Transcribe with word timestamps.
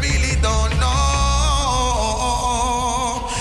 really 0.00 0.36
don't 0.40 0.72
know. 0.80 0.96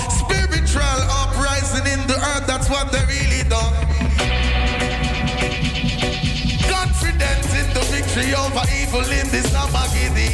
Spiritual 0.09 0.99
uprising 1.21 1.85
in 1.91 2.07
the 2.07 2.15
earth, 2.15 2.47
that's 2.47 2.69
what 2.69 2.91
they 2.91 3.03
really 3.05 3.43
don't. 3.49 3.75
Confidence 6.69 7.49
in 7.55 7.67
the 7.73 7.83
victory 7.91 8.33
over 8.33 8.65
evil 8.79 9.05
in 9.11 9.27
this 9.29 9.53
Armageddon. 9.55 10.31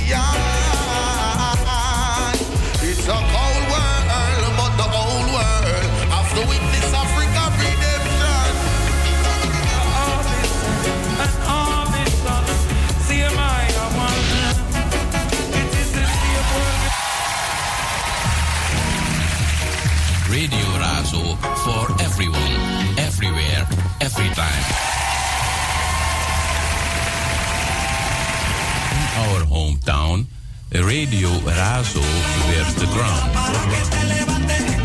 It's 2.84 3.08
a 3.08 3.20
cold 3.34 3.66
world, 3.72 4.56
but 4.58 4.72
the 4.78 4.88
old 4.94 5.28
world 5.32 5.86
after 6.12 6.42
witness 6.48 6.94
of 6.94 7.08
radio 30.92 31.30
Razo 31.46 32.02
werd 32.50 32.78
the 32.78 32.86
ground. 32.88 34.81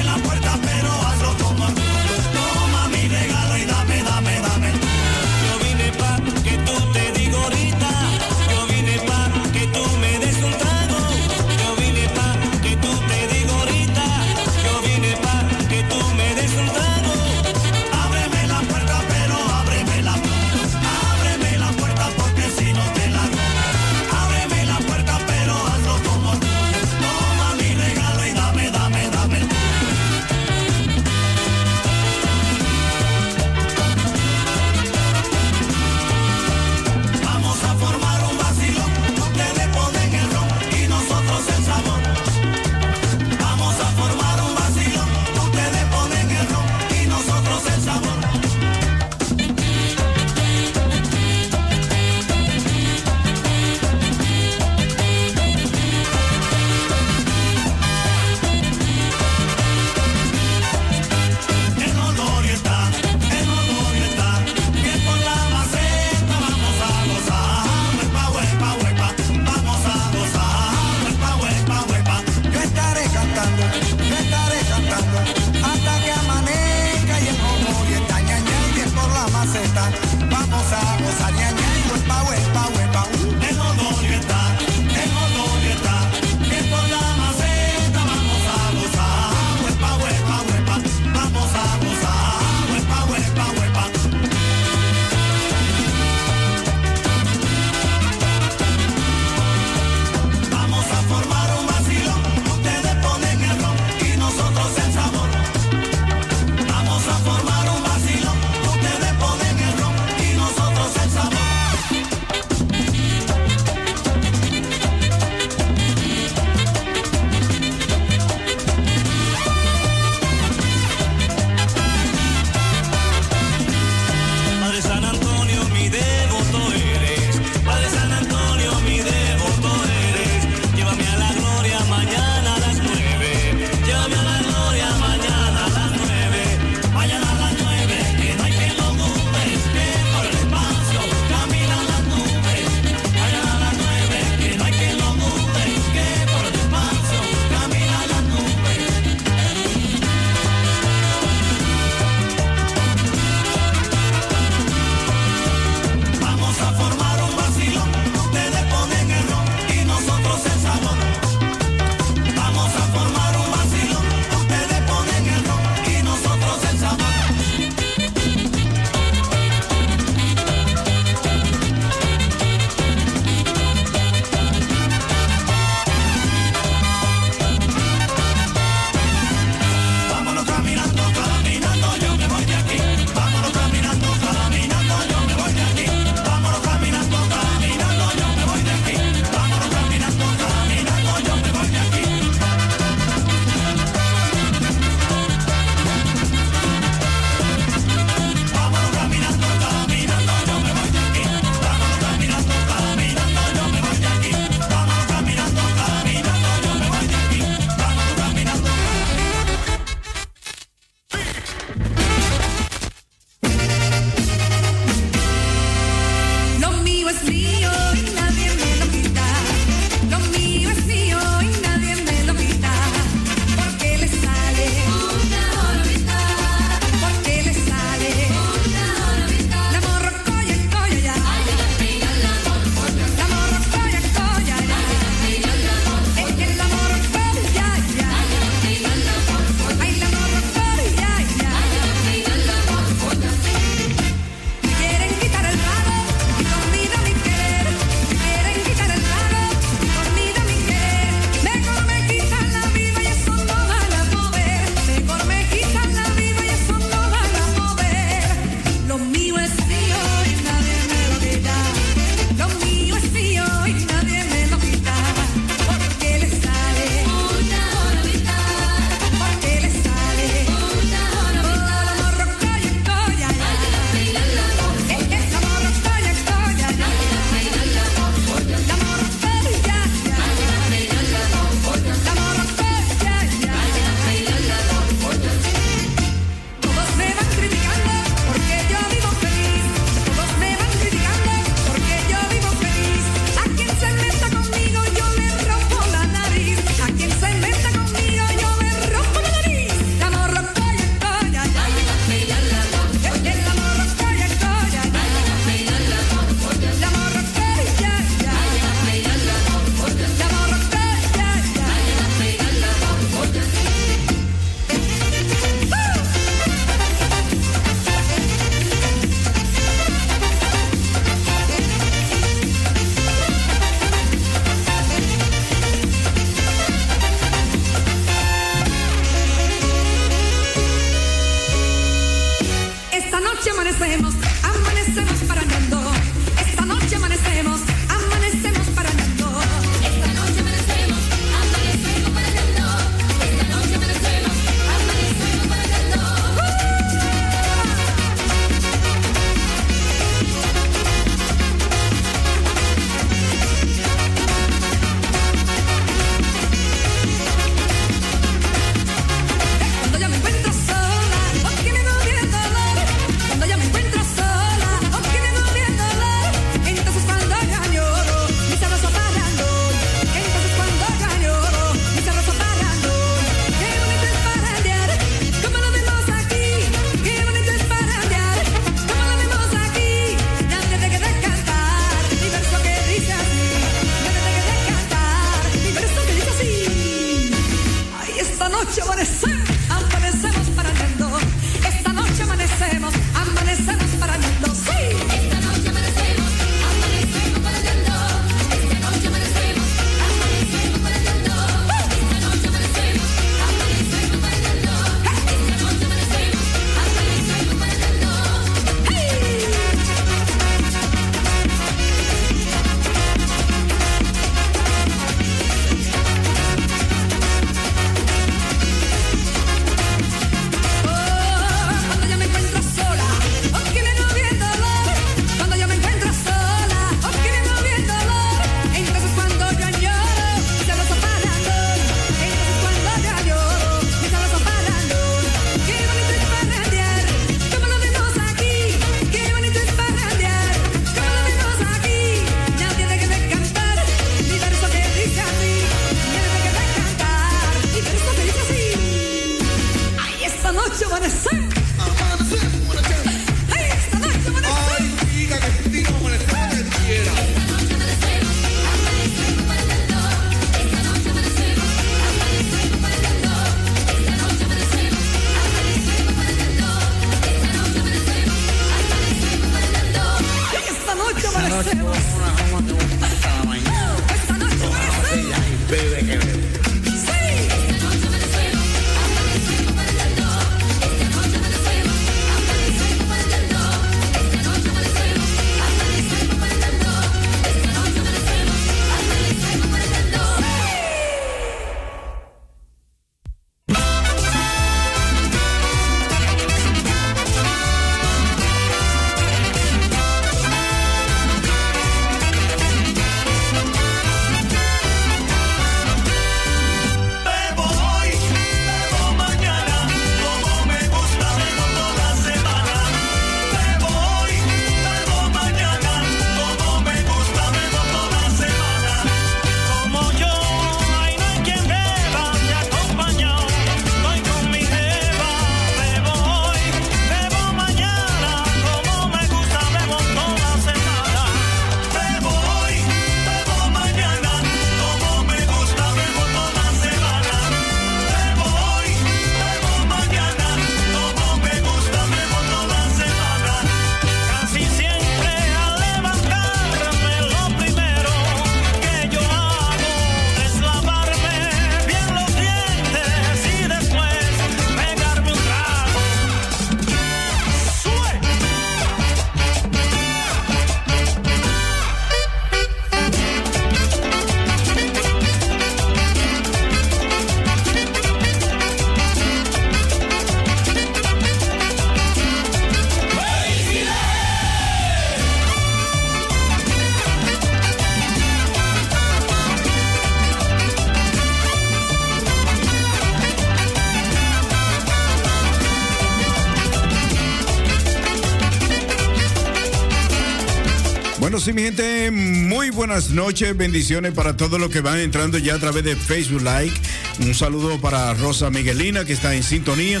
Buenas 592.86 593.10
noches, 593.10 593.56
bendiciones 593.56 594.12
para 594.12 594.36
todos 594.36 594.60
los 594.60 594.70
que 594.70 594.80
van 594.80 595.00
entrando 595.00 595.38
ya 595.38 595.56
a 595.56 595.58
través 595.58 595.82
de 595.82 595.96
Facebook 595.96 596.42
Like. 596.42 596.72
Un 597.18 597.34
saludo 597.34 597.80
para 597.80 598.14
Rosa 598.14 598.48
Miguelina, 598.48 599.04
que 599.04 599.12
está 599.12 599.34
en 599.34 599.42
sintonía. 599.42 600.00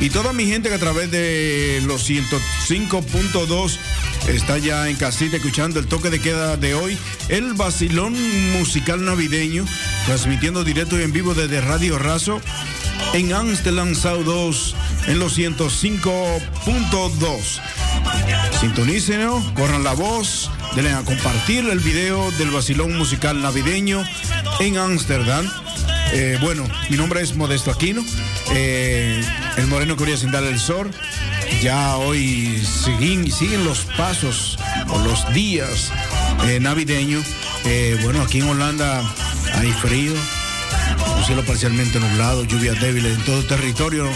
Y 0.00 0.10
toda 0.10 0.32
mi 0.32 0.44
gente 0.44 0.68
que 0.68 0.74
a 0.74 0.80
través 0.80 1.12
de 1.12 1.80
los 1.86 2.10
105.2 2.10 3.78
está 4.26 4.58
ya 4.58 4.88
en 4.88 4.96
casita 4.96 5.36
escuchando 5.36 5.78
el 5.78 5.86
toque 5.86 6.10
de 6.10 6.18
queda 6.18 6.56
de 6.56 6.74
hoy, 6.74 6.98
el 7.28 7.54
vacilón 7.54 8.16
musical 8.58 9.04
navideño, 9.04 9.64
transmitiendo 10.06 10.64
directo 10.64 10.98
y 10.98 11.04
en 11.04 11.12
vivo 11.12 11.34
desde 11.34 11.60
Radio 11.60 12.00
Razo 12.00 12.40
en 13.12 13.32
Amsterdam 13.32 13.94
South 13.94 14.24
2 14.24 14.74
en 15.06 15.20
los 15.20 15.38
105.2. 15.38 17.60
Sintonícenos, 18.60 19.44
corran 19.52 19.84
la 19.84 19.92
voz, 19.92 20.50
denle 20.74 20.92
a 20.92 21.02
compartir 21.02 21.68
el 21.68 21.78
video 21.78 22.30
del 22.32 22.50
vacilón 22.50 22.96
musical 22.96 23.40
navideño 23.40 24.04
en 24.58 24.76
Ámsterdam. 24.76 25.48
Eh, 26.12 26.38
bueno, 26.40 26.64
mi 26.90 26.96
nombre 26.96 27.20
es 27.20 27.36
Modesto 27.36 27.70
Aquino, 27.70 28.04
eh, 28.52 29.22
el 29.56 29.66
moreno 29.68 29.96
quería 29.96 30.16
sin 30.16 30.32
darle 30.32 30.50
el 30.50 30.58
sol. 30.58 30.90
Ya 31.62 31.96
hoy 31.96 32.60
siguen, 32.64 33.30
siguen 33.30 33.64
los 33.64 33.84
pasos 33.96 34.58
o 34.88 34.98
los 34.98 35.32
días 35.32 35.92
eh, 36.46 36.58
navideños. 36.60 37.24
bueno, 38.02 38.22
aquí 38.22 38.40
en 38.40 38.48
Holanda 38.48 39.00
hay 39.54 39.70
frío, 39.72 40.12
un 41.16 41.24
cielo 41.24 41.44
parcialmente 41.44 42.00
nublado, 42.00 42.44
lluvias 42.44 42.80
débiles 42.80 43.16
en 43.16 43.24
todo 43.24 43.38
el 43.40 43.46
territorio 43.46 44.08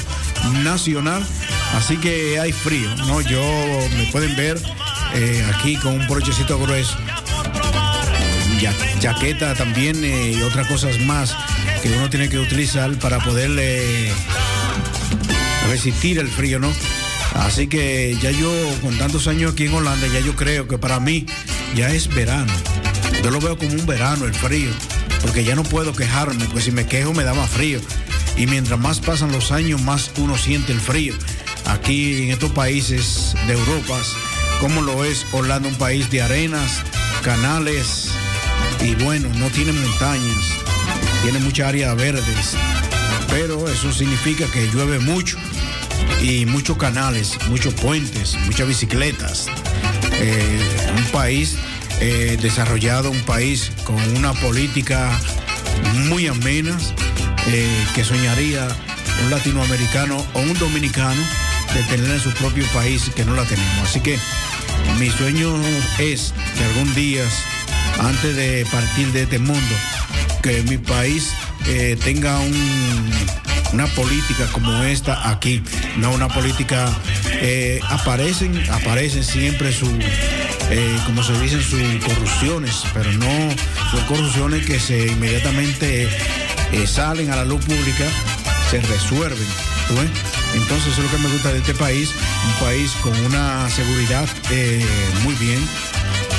nacional. 0.65 1.25
Así 1.75 1.99
que 1.99 2.41
hay 2.41 2.53
frío, 2.53 2.89
¿no? 2.97 3.21
Yo 3.21 3.41
me 3.97 4.11
pueden 4.11 4.35
ver 4.37 4.59
eh, 5.15 5.45
aquí 5.55 5.77
con 5.77 5.95
un 5.95 6.07
brochecito 6.07 6.59
grueso. 6.59 6.97
Jaqueta 9.01 9.55
también 9.55 10.03
eh, 10.05 10.33
y 10.37 10.43
otras 10.43 10.67
cosas 10.67 10.99
más 11.01 11.35
que 11.83 11.91
uno 11.91 12.11
tiene 12.11 12.29
que 12.29 12.39
utilizar 12.39 12.91
para 12.99 13.19
poderle 13.21 14.13
resistir 15.69 16.19
el 16.19 16.29
frío, 16.29 16.59
¿no? 16.59 16.73
Así 17.35 17.69
que 17.69 18.17
ya 18.21 18.31
yo, 18.31 18.51
con 18.83 18.99
tantos 18.99 19.29
años 19.29 19.53
aquí 19.53 19.67
en 19.67 19.75
Holanda, 19.75 20.07
ya 20.09 20.21
yo 20.21 20.35
creo 20.35 20.67
que 20.67 20.79
para 20.79 20.99
mí 20.99 21.27
ya 21.77 21.91
es 21.91 22.09
verano. 22.09 22.53
Yo 23.23 23.31
lo 23.31 23.41
veo 23.41 23.57
como 23.57 23.73
un 23.73 23.87
verano, 23.87 24.25
el 24.25 24.35
frío, 24.35 24.71
porque 25.23 25.45
ya 25.45 25.55
no 25.55 25.63
puedo 25.63 25.93
quejarme, 25.93 26.45
pues 26.47 26.65
si 26.65 26.73
me 26.73 26.87
quejo 26.87 27.13
me 27.13 27.23
da 27.25 27.35
más 27.35 27.51
frío. 27.51 27.81
Y 28.37 28.47
mientras 28.47 28.79
más 28.79 29.01
pasan 29.01 29.31
los 29.31 29.53
años, 29.53 29.81
más 29.83 30.11
uno 30.19 30.37
siente 30.37 30.73
el 30.73 30.81
frío. 30.81 31.15
Aquí 31.67 32.25
en 32.25 32.31
estos 32.31 32.51
países 32.53 33.35
de 33.47 33.53
Europa, 33.53 34.01
como 34.61 34.83
lo 34.83 35.05
es 35.05 35.27
Holanda, 35.33 35.69
un 35.69 35.77
país 35.77 36.11
de 36.11 36.23
arenas, 36.23 36.83
canales 37.23 38.11
y 38.85 38.95
bueno, 39.05 39.29
no 39.37 39.49
tiene 39.51 39.73
montañas, 39.73 40.45
tiene 41.23 41.39
muchas 41.41 41.69
áreas 41.69 41.97
verdes, 41.97 42.57
pero 43.29 43.69
eso 43.69 43.93
significa 43.93 44.47
que 44.47 44.67
llueve 44.69 44.99
mucho 44.99 45.39
y 46.23 46.47
muchos 46.47 46.77
canales, 46.77 47.39
muchos 47.49 47.75
puentes, 47.75 48.37
muchas 48.47 48.67
bicicletas. 48.67 49.47
Eh, 50.21 50.61
un 50.97 51.05
país 51.13 51.57
eh, 52.01 52.37
desarrollado, 52.41 53.11
un 53.11 53.23
país 53.23 53.71
con 53.85 53.97
una 54.17 54.33
política 54.35 55.11
muy 56.09 56.27
amena 56.27 56.77
eh, 57.47 57.87
que 57.95 58.05
soñaría 58.05 58.69
un 59.25 59.31
latinoamericano 59.31 60.25
o 60.35 60.41
un 60.41 60.55
dominicano 60.59 61.21
de 61.75 61.83
tener 61.85 62.11
en 62.11 62.21
su 62.21 62.31
propio 62.33 62.65
país 62.69 63.11
que 63.15 63.25
no 63.25 63.35
la 63.35 63.45
tenemos. 63.45 63.89
Así 63.89 64.01
que 64.01 64.19
mi 64.99 65.11
sueño 65.11 65.55
es 65.99 66.35
que 66.57 66.65
algún 66.65 66.95
día, 66.95 67.25
antes 68.01 68.37
de 68.37 68.67
partir 68.71 69.13
de 69.13 69.23
este 69.23 69.39
mundo, 69.39 69.75
que 70.43 70.63
mi 70.63 70.79
país 70.79 71.33
eh, 71.67 71.97
tenga 72.03 72.39
una 73.73 73.87
política 73.89 74.47
como 74.53 74.85
esta 74.85 75.29
aquí, 75.29 75.63
no 75.97 76.13
una 76.13 76.29
política, 76.29 76.89
eh, 77.43 77.81
aparecen, 77.89 78.59
aparecen 78.71 79.23
siempre 79.23 79.73
su, 79.73 79.87
eh, 80.71 80.99
como 81.07 81.23
se 81.23 81.39
dicen, 81.41 81.61
sus 81.61 81.81
corrupciones, 82.05 82.85
pero 82.95 83.13
no 83.13 83.51
son 83.91 84.05
corrupciones 84.07 84.67
que 84.67 84.81
se 84.81 85.07
inmediatamente 85.07 86.09
salen 86.87 87.31
a 87.31 87.37
la 87.37 87.45
luz 87.45 87.65
pública, 87.65 88.05
se 88.71 88.81
resuelven. 88.81 89.47
Entonces 90.55 90.93
eso 90.93 91.03
es 91.03 91.11
lo 91.11 91.17
que 91.17 91.23
me 91.23 91.33
gusta 91.33 91.53
de 91.53 91.59
este 91.59 91.75
país, 91.75 92.11
un 92.47 92.67
país 92.67 92.93
con 93.03 93.19
una 93.27 93.69
seguridad 93.71 94.29
eh, 94.51 94.85
muy 95.23 95.35
bien, 95.35 95.61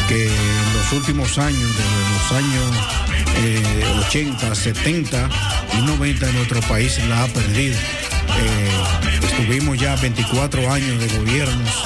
que 0.08 0.28
en 0.28 0.74
los 0.74 0.92
últimos 0.94 1.38
años, 1.38 1.70
desde 1.78 2.10
los 2.14 2.32
años 2.32 4.08
80, 4.08 4.48
eh, 4.48 4.56
70 4.56 5.30
y 5.78 5.82
90 5.82 6.30
en 6.30 6.36
nuestro 6.36 6.62
país 6.62 7.00
la 7.08 7.24
ha 7.24 7.28
perdido. 7.28 7.76
Eh, 7.76 9.20
estuvimos 9.24 9.78
ya 9.78 9.96
24 9.96 10.72
años 10.72 11.00
de 11.00 11.18
gobiernos, 11.18 11.86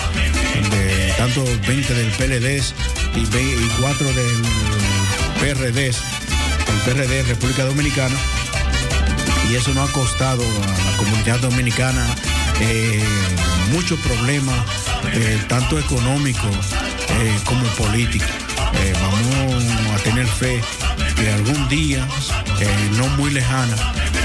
de 0.71 1.13
tanto 1.17 1.43
20 1.67 1.93
del 1.93 2.11
PLD 2.11 2.63
y, 3.15 3.25
4 3.79 4.07
del 4.13 4.41
PRD, 5.39 5.87
el 5.87 5.93
PRD 6.85 7.23
República 7.23 7.65
Dominicana 7.65 8.15
y 9.49 9.55
eso 9.55 9.73
nos 9.73 9.89
ha 9.89 9.93
costado 9.93 10.43
a 10.43 10.91
la 10.91 10.97
comunidad 10.97 11.39
dominicana 11.39 12.05
eh, 12.59 13.03
muchos 13.71 13.99
problemas, 13.99 14.55
eh, 15.13 15.41
tanto 15.47 15.79
económicos 15.79 16.55
eh, 17.09 17.37
como 17.45 17.63
políticos. 17.75 18.29
Vamos 19.01 19.63
a 19.93 20.03
tener 20.03 20.25
fe 20.25 20.61
que 21.15 21.29
algún 21.31 21.69
día, 21.69 22.05
no 22.97 23.07
muy 23.09 23.31
lejana, 23.31 23.75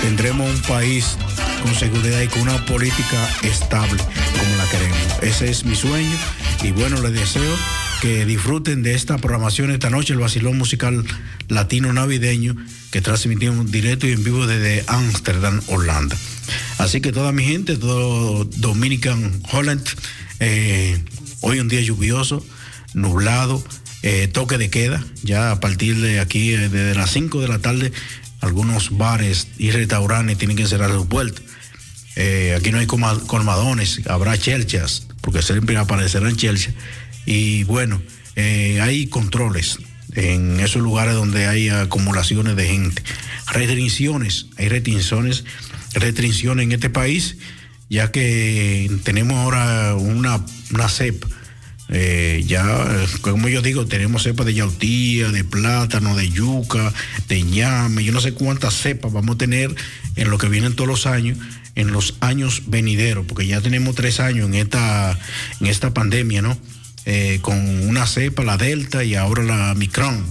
tendremos 0.00 0.48
un 0.48 0.62
país 0.62 1.16
con 1.62 1.75
seguridad 1.75 2.20
y 2.20 2.28
con 2.28 2.42
una 2.42 2.64
política 2.64 3.28
estable 3.42 4.02
como 4.38 4.56
la 4.56 4.64
queremos. 4.70 4.98
Ese 5.22 5.50
es 5.50 5.64
mi 5.64 5.76
sueño 5.76 6.16
y 6.62 6.72
bueno, 6.72 7.00
les 7.02 7.12
deseo 7.12 7.56
que 8.00 8.25
disfruten 8.25 8.83
de 8.83 8.95
esta 8.95 9.19
programación 9.19 9.71
esta 9.71 9.90
noche, 9.90 10.12
el 10.12 10.21
vacilón 10.21 10.57
musical 10.57 11.05
latino 11.49 11.93
navideño 11.93 12.56
que 12.93 13.00
transmitimos 13.00 13.71
directo 13.71 14.06
y 14.06 14.13
en 14.13 14.23
vivo 14.23 14.47
desde 14.47 14.84
Ámsterdam, 14.87 15.61
Holanda. 15.67 16.17
Así 16.78 17.00
que 17.00 17.13
toda 17.13 17.32
mi 17.32 17.45
gente, 17.45 17.76
todo 17.76 18.45
Dominican 18.45 19.43
Holland, 19.50 19.84
eh, 20.41 21.02
hoy 21.41 21.58
un 21.61 21.69
día 21.69 21.80
lluvioso, 21.80 22.47
nublado, 22.95 23.63
eh, 24.02 24.28
toque 24.28 24.58
de 24.58 24.71
queda, 24.71 25.04
ya 25.23 25.50
a 25.50 25.61
partir 25.61 26.00
de 26.00 26.21
aquí, 26.21 26.52
eh, 26.52 26.69
desde 26.69 26.95
las 26.95 27.11
5 27.11 27.41
de 27.41 27.49
la 27.49 27.58
tarde, 27.58 27.93
algunos 28.41 28.97
bares 28.97 29.49
y 29.58 29.73
restaurantes 29.73 30.39
tienen 30.39 30.56
que 30.56 30.67
cerrar 30.67 30.93
sus 30.93 31.06
puertas. 31.06 31.43
aquí 32.56 32.73
no 32.73 32.78
hay 32.78 32.87
colmadones, 32.87 34.00
habrá 34.08 34.37
chelchas, 34.37 35.06
porque 35.21 35.43
siempre 35.43 35.76
aparecerán 35.76 36.37
chelchas. 36.37 36.75
Y 37.30 37.64
bueno, 37.64 38.00
hay 38.36 39.06
controles 39.08 39.80
en 40.14 40.60
esos 40.60 40.80
lugares 40.80 41.12
donde 41.12 41.47
hay 41.47 41.69
acumulaciones 41.69 42.56
de 42.56 42.67
gente. 42.67 43.02
Restricciones, 43.49 44.47
hay 44.56 44.71
restricciones, 44.71 45.45
restricciones 45.93 46.64
en 46.64 46.73
este 46.73 46.88
país, 46.88 47.36
ya 47.91 48.10
que 48.10 48.91
tenemos 49.04 49.36
ahora 49.36 49.95
una, 49.95 50.43
una 50.73 50.88
cepa. 50.88 51.28
Eh, 51.91 52.45
ya, 52.47 52.86
como 53.21 53.49
yo 53.49 53.60
digo, 53.60 53.84
tenemos 53.84 54.23
cepa 54.23 54.45
de 54.45 54.54
yautía, 54.54 55.28
de 55.28 55.45
plátano, 55.45 56.17
de 56.17 56.30
yuca, 56.30 56.95
de 57.28 57.43
ñame, 57.43 58.04
yo 58.04 58.12
no 58.14 58.23
sé 58.23 58.32
cuántas 58.32 58.73
cepas 58.73 59.12
vamos 59.12 59.34
a 59.34 59.38
tener 59.38 59.75
en 60.17 60.30
lo 60.30 60.38
que 60.38 60.49
vienen 60.49 60.75
todos 60.75 60.88
los 60.88 61.04
años, 61.04 61.36
en 61.75 61.93
los 61.93 62.17
años 62.21 62.62
venideros, 62.69 63.26
porque 63.26 63.47
ya 63.47 63.60
tenemos 63.60 63.95
tres 63.95 64.19
años 64.19 64.47
en 64.49 64.54
esta, 64.54 65.19
en 65.60 65.67
esta 65.67 65.93
pandemia, 65.93 66.41
¿no? 66.41 66.58
Eh, 67.10 67.38
con 67.40 67.56
una 67.88 68.06
cepa, 68.06 68.44
la 68.44 68.58
Delta 68.58 69.02
y 69.02 69.14
ahora 69.14 69.42
la 69.42 69.73
Micron. 69.75 70.26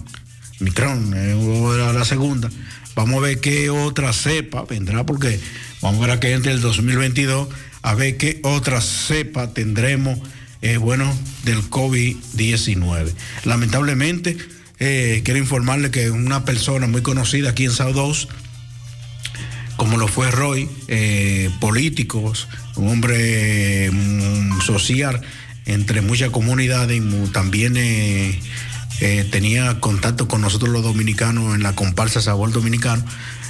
Micron, 0.60 1.12
eh, 1.16 1.92
la 1.92 2.06
segunda. 2.06 2.52
Vamos 2.94 3.18
a 3.18 3.22
ver 3.22 3.40
qué 3.40 3.72
otra 3.72 4.14
cepa 4.14 4.64
vendrá, 4.64 5.04
porque 5.04 5.40
vamos 5.82 5.98
a 5.98 6.02
ver 6.06 6.12
a 6.12 6.20
que 6.20 6.34
entre 6.34 6.52
el 6.52 6.62
2022, 6.62 7.48
a 7.82 7.96
ver 7.96 8.18
qué 8.18 8.42
otra 8.44 8.80
cepa 8.80 9.56
tendremos, 9.56 10.20
eh, 10.62 10.78
bueno, 10.78 11.12
del 11.46 11.68
COVID-19. 11.68 13.12
Lamentablemente, 13.44 14.38
quiero 14.78 15.38
informarle 15.38 15.90
que 15.90 16.12
una 16.12 16.46
persona 16.46 16.86
muy 16.86 17.02
conocida 17.02 17.50
aquí 17.50 17.66
en 17.66 17.74
2, 17.76 18.28
como 19.78 19.98
lo 19.98 20.08
fue 20.08 20.30
Roy, 20.30 20.70
políticos, 21.60 22.48
un 22.76 22.90
hombre 22.90 23.90
mm, 23.92 24.62
social, 24.62 25.24
entre 25.68 26.02
muchas 26.02 26.30
comunidades 26.30 27.02
también 27.34 27.76
eh, 27.76 28.40
eh, 29.02 29.28
tenía 29.30 29.80
contacto 29.82 30.28
con 30.28 30.42
nosotros 30.42 30.72
los 30.72 30.82
dominicanos 30.82 31.56
en 31.56 31.62
la 31.62 31.76
comparsa 31.76 32.22
Sabor 32.22 32.52
Dominicano. 32.52 33.04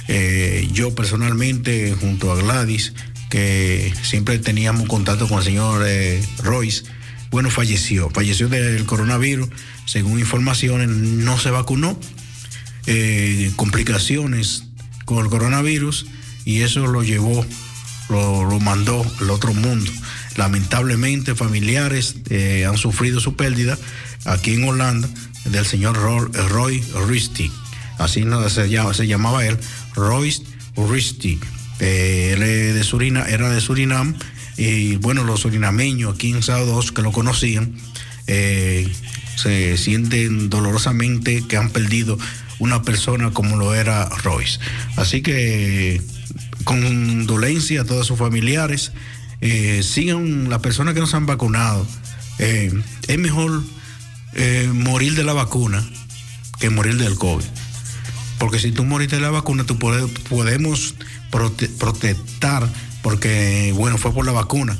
Eh, 0.08 0.68
yo 0.72 0.94
personalmente, 0.94 1.94
junto 1.98 2.32
a 2.32 2.36
Gladys, 2.36 2.92
que 3.30 3.94
siempre 4.02 4.38
teníamos 4.38 4.88
contacto 4.88 5.28
con 5.28 5.38
el 5.38 5.44
señor 5.44 5.86
Royce, 6.42 6.84
bueno, 7.30 7.50
falleció, 7.50 8.10
falleció 8.10 8.48
del 8.48 8.84
coronavirus, 8.84 9.48
según 9.84 10.18
informaciones, 10.18 10.88
no 10.88 11.38
se 11.38 11.50
vacunó, 11.50 12.00
complicaciones 13.54 14.64
con 15.04 15.18
el 15.18 15.30
coronavirus 15.30 16.06
y 16.46 16.62
eso 16.62 16.86
lo 16.86 17.02
llevó, 17.02 17.44
lo 18.08 18.60
mandó 18.60 19.06
al 19.20 19.30
otro 19.30 19.52
mundo. 19.52 19.92
Lamentablemente, 20.38 21.34
familiares 21.34 22.14
eh, 22.30 22.64
han 22.64 22.78
sufrido 22.78 23.18
su 23.18 23.34
pérdida 23.34 23.76
aquí 24.24 24.54
en 24.54 24.68
Holanda 24.68 25.08
del 25.44 25.66
señor 25.66 25.96
Roy 25.96 26.80
Risti. 27.08 27.50
Así 27.98 28.24
se, 28.48 29.08
llamaba, 29.08 29.44
él, 29.44 29.58
Roy 29.96 30.32
Risti. 30.76 31.40
Eh, 31.80 32.30
él 32.34 32.74
de 32.74 32.84
Surina, 32.84 33.28
era 33.28 33.50
de 33.50 33.60
Surinam 33.60 34.14
y 34.56 34.94
bueno, 34.96 35.24
los 35.24 35.40
surinameños 35.40 36.14
aquí 36.14 36.30
en 36.30 36.42
Sábado 36.42 36.80
que 36.94 37.02
lo 37.02 37.10
conocían 37.10 37.74
eh, 38.28 38.88
se 39.34 39.76
sienten 39.76 40.50
dolorosamente 40.50 41.44
que 41.48 41.56
han 41.56 41.70
perdido 41.70 42.16
una 42.60 42.82
persona 42.82 43.32
como 43.32 43.56
lo 43.56 43.74
era 43.74 44.08
Royce. 44.22 44.60
Así 44.96 45.20
que 45.20 46.00
con 46.62 47.26
dolencia 47.26 47.80
a 47.80 47.84
todos 47.84 48.06
sus 48.06 48.18
familiares 48.18 48.92
eh, 49.40 49.82
sigan 49.82 50.48
las 50.48 50.60
personas 50.60 50.94
que 50.94 51.00
no 51.00 51.06
se 51.06 51.16
han 51.16 51.26
vacunado. 51.26 51.86
Eh, 52.38 52.72
es 53.06 53.18
mejor 53.18 53.62
eh, 54.34 54.70
morir 54.72 55.14
de 55.14 55.24
la 55.24 55.32
vacuna 55.32 55.84
que 56.58 56.70
morir 56.70 56.96
del 56.96 57.16
COVID. 57.16 57.44
Porque 58.38 58.58
si 58.58 58.72
tú 58.72 58.84
moriste 58.84 59.16
de 59.16 59.22
la 59.22 59.30
vacuna, 59.30 59.64
tú 59.64 59.78
podemos 59.78 60.94
protestar 61.30 62.68
porque, 63.02 63.72
bueno, 63.74 63.98
fue 63.98 64.12
por 64.12 64.24
la 64.24 64.32
vacuna, 64.32 64.78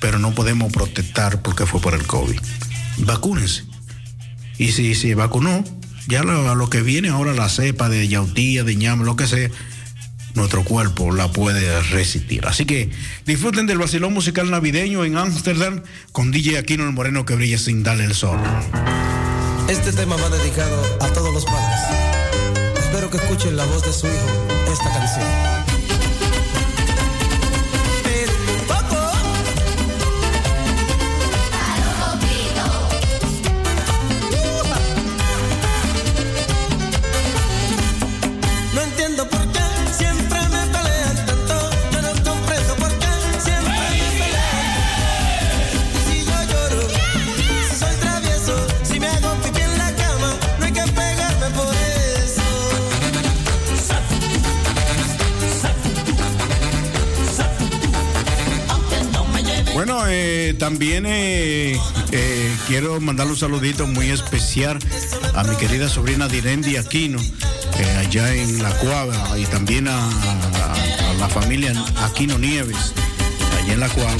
pero 0.00 0.18
no 0.18 0.34
podemos 0.34 0.72
protestar 0.72 1.42
porque 1.42 1.66
fue 1.66 1.80
por 1.80 1.94
el 1.94 2.06
COVID. 2.06 2.38
Vacúnense. 2.98 3.64
Y 4.58 4.72
si 4.72 4.94
se 4.94 5.14
vacunó, 5.14 5.64
ya 6.08 6.22
lo, 6.22 6.70
que 6.70 6.82
viene 6.82 7.08
ahora, 7.08 7.32
la 7.32 7.48
cepa 7.48 7.88
de 7.88 8.08
yautía, 8.08 8.64
de 8.64 8.76
ñame, 8.76 9.04
lo 9.04 9.16
que 9.16 9.26
sea, 9.26 9.50
nuestro 10.34 10.64
cuerpo 10.64 11.12
la 11.12 11.30
puede 11.30 11.80
resistir. 11.82 12.46
Así 12.46 12.64
que 12.64 12.90
disfruten 13.26 13.66
del 13.66 13.78
vacilón 13.78 14.12
musical 14.12 14.50
navideño 14.50 15.04
en 15.04 15.16
Ámsterdam 15.16 15.82
con 16.12 16.30
DJ 16.30 16.58
Aquino 16.58 16.84
el 16.84 16.92
Moreno 16.92 17.24
que 17.24 17.34
brilla 17.34 17.58
sin 17.58 17.82
darle 17.82 18.04
el 18.04 18.14
sol. 18.14 18.38
Este 19.68 19.92
tema 19.92 20.16
va 20.16 20.28
dedicado 20.30 20.98
a 21.00 21.08
todos 21.08 21.32
los 21.32 21.44
padres. 21.44 21.80
Espero 22.78 23.10
que 23.10 23.18
escuchen 23.18 23.56
la 23.56 23.64
voz 23.66 23.84
de 23.84 23.92
su 23.92 24.06
hijo 24.06 24.72
esta 24.72 24.92
canción. 24.92 25.59
También 60.58 61.06
eh, 61.06 61.74
eh, 62.12 62.56
quiero 62.66 63.00
mandarle 63.00 63.32
un 63.32 63.38
saludito 63.38 63.86
muy 63.86 64.10
especial 64.10 64.78
a 65.34 65.42
mi 65.44 65.56
querida 65.56 65.88
sobrina 65.88 66.28
Direndi 66.28 66.76
Aquino, 66.76 67.18
eh, 67.18 67.96
allá 67.98 68.34
en 68.34 68.62
La 68.62 68.70
Cuava, 68.76 69.38
y 69.38 69.46
también 69.46 69.88
a, 69.88 70.06
la 71.18 71.28
familia 71.28 71.72
Aquino 72.02 72.38
Nieves, 72.38 72.92
allá 73.62 73.72
en 73.72 73.80
La 73.80 73.88
Cuava. 73.88 74.16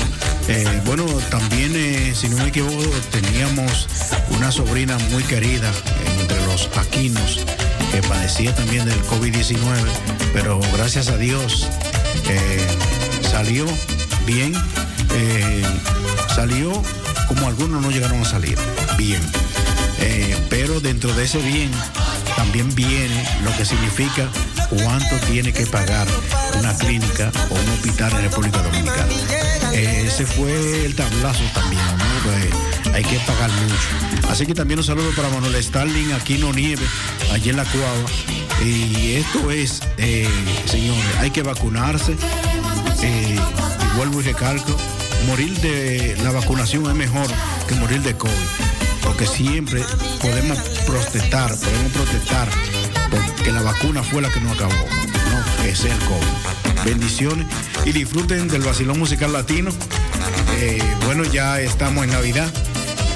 bueno, 0.87 1.05
también, 1.31 2.14
si 2.14 2.29
no 2.31 2.38
me 2.38 2.49
equivoco, 2.49 2.83
teníamos 3.11 3.87
una 4.31 4.51
sobrina 4.51 4.96
muy 5.11 5.23
querida 5.25 5.70
entre 6.20 6.40
los 6.46 6.70
Aquinos 6.79 7.40
que 7.92 8.01
padecía 8.03 8.55
también 8.55 8.87
del 8.87 9.03
COVID-19, 9.05 9.59
pero 10.33 10.59
gracias 10.73 11.09
a 11.09 11.18
Dios 11.18 11.68
salió 13.31 13.66
bien 14.25 14.55
salió 16.35 16.73
como 17.29 17.46
algunos 17.46 17.81
no 17.81 17.90
llegaron 17.90 18.20
a 18.20 18.25
salir, 18.25 18.59
bien. 18.96 19.20
Eh, 20.01 20.37
pero 20.49 20.81
dentro 20.81 21.12
de 21.14 21.25
ese 21.25 21.38
bien 21.38 21.70
también 22.37 22.75
viene 22.75 23.25
lo 23.44 23.55
que 23.57 23.64
significa 23.64 24.29
cuánto 24.68 25.16
tiene 25.31 25.53
que 25.53 25.66
pagar 25.66 26.09
una 26.59 26.75
clínica 26.77 27.31
o 27.51 27.55
un 27.55 27.68
hospital 27.70 28.12
en 28.12 28.23
República 28.23 28.62
Dominicana. 28.62 29.12
Eh, 29.73 30.05
ese 30.07 30.27
fue 30.27 30.87
el 30.87 30.94
tablazo 30.94 31.42
también, 31.55 31.83
pues, 32.25 32.94
hay 32.94 33.05
que 33.05 33.18
pagar 33.20 33.51
mucho. 33.51 34.29
Así 34.29 34.46
que 34.46 34.55
también 34.55 34.81
un 34.81 34.85
saludo 34.85 35.11
para 35.14 35.29
Manuel 35.29 35.55
Stalin, 35.57 36.12
Aquino 36.12 36.53
Nieve, 36.53 36.85
allí 37.33 37.51
en 37.51 37.57
la 37.57 37.64
Cuava. 37.64 38.64
Y 38.64 39.14
esto 39.16 39.51
es, 39.51 39.81
eh, 39.99 40.29
señores, 40.66 41.16
hay 41.20 41.31
que 41.31 41.42
vacunarse. 41.42 42.16
Vuelvo 44.01 44.23
y 44.23 44.25
recalco, 44.25 44.75
morir 45.27 45.61
de 45.61 46.17
la 46.25 46.31
vacunación 46.31 46.87
es 46.87 46.95
mejor 46.95 47.27
que 47.69 47.75
morir 47.75 48.01
de 48.01 48.17
COVID. 48.17 48.33
porque 49.05 49.27
siempre 49.27 49.83
podemos 50.23 50.57
protestar, 50.87 51.55
podemos 51.55 51.93
protestar, 51.93 52.49
porque 53.11 53.53
la 53.53 53.61
vacuna 53.61 54.03
fue 54.03 54.23
la 54.23 54.31
que 54.31 54.41
nos 54.41 54.55
acabó, 54.55 54.73
no, 54.73 55.67
es 55.67 55.85
el 55.85 55.99
COVID. 55.99 56.83
Bendiciones 56.87 57.47
y 57.85 57.93
disfruten 57.93 58.49
del 58.49 58.63
vacilón 58.63 58.99
musical 58.99 59.35
latino. 59.35 59.71
Eh, 60.57 60.83
bueno, 61.05 61.25
ya 61.25 61.61
estamos 61.61 62.05
en 62.05 62.11
Navidad, 62.11 62.51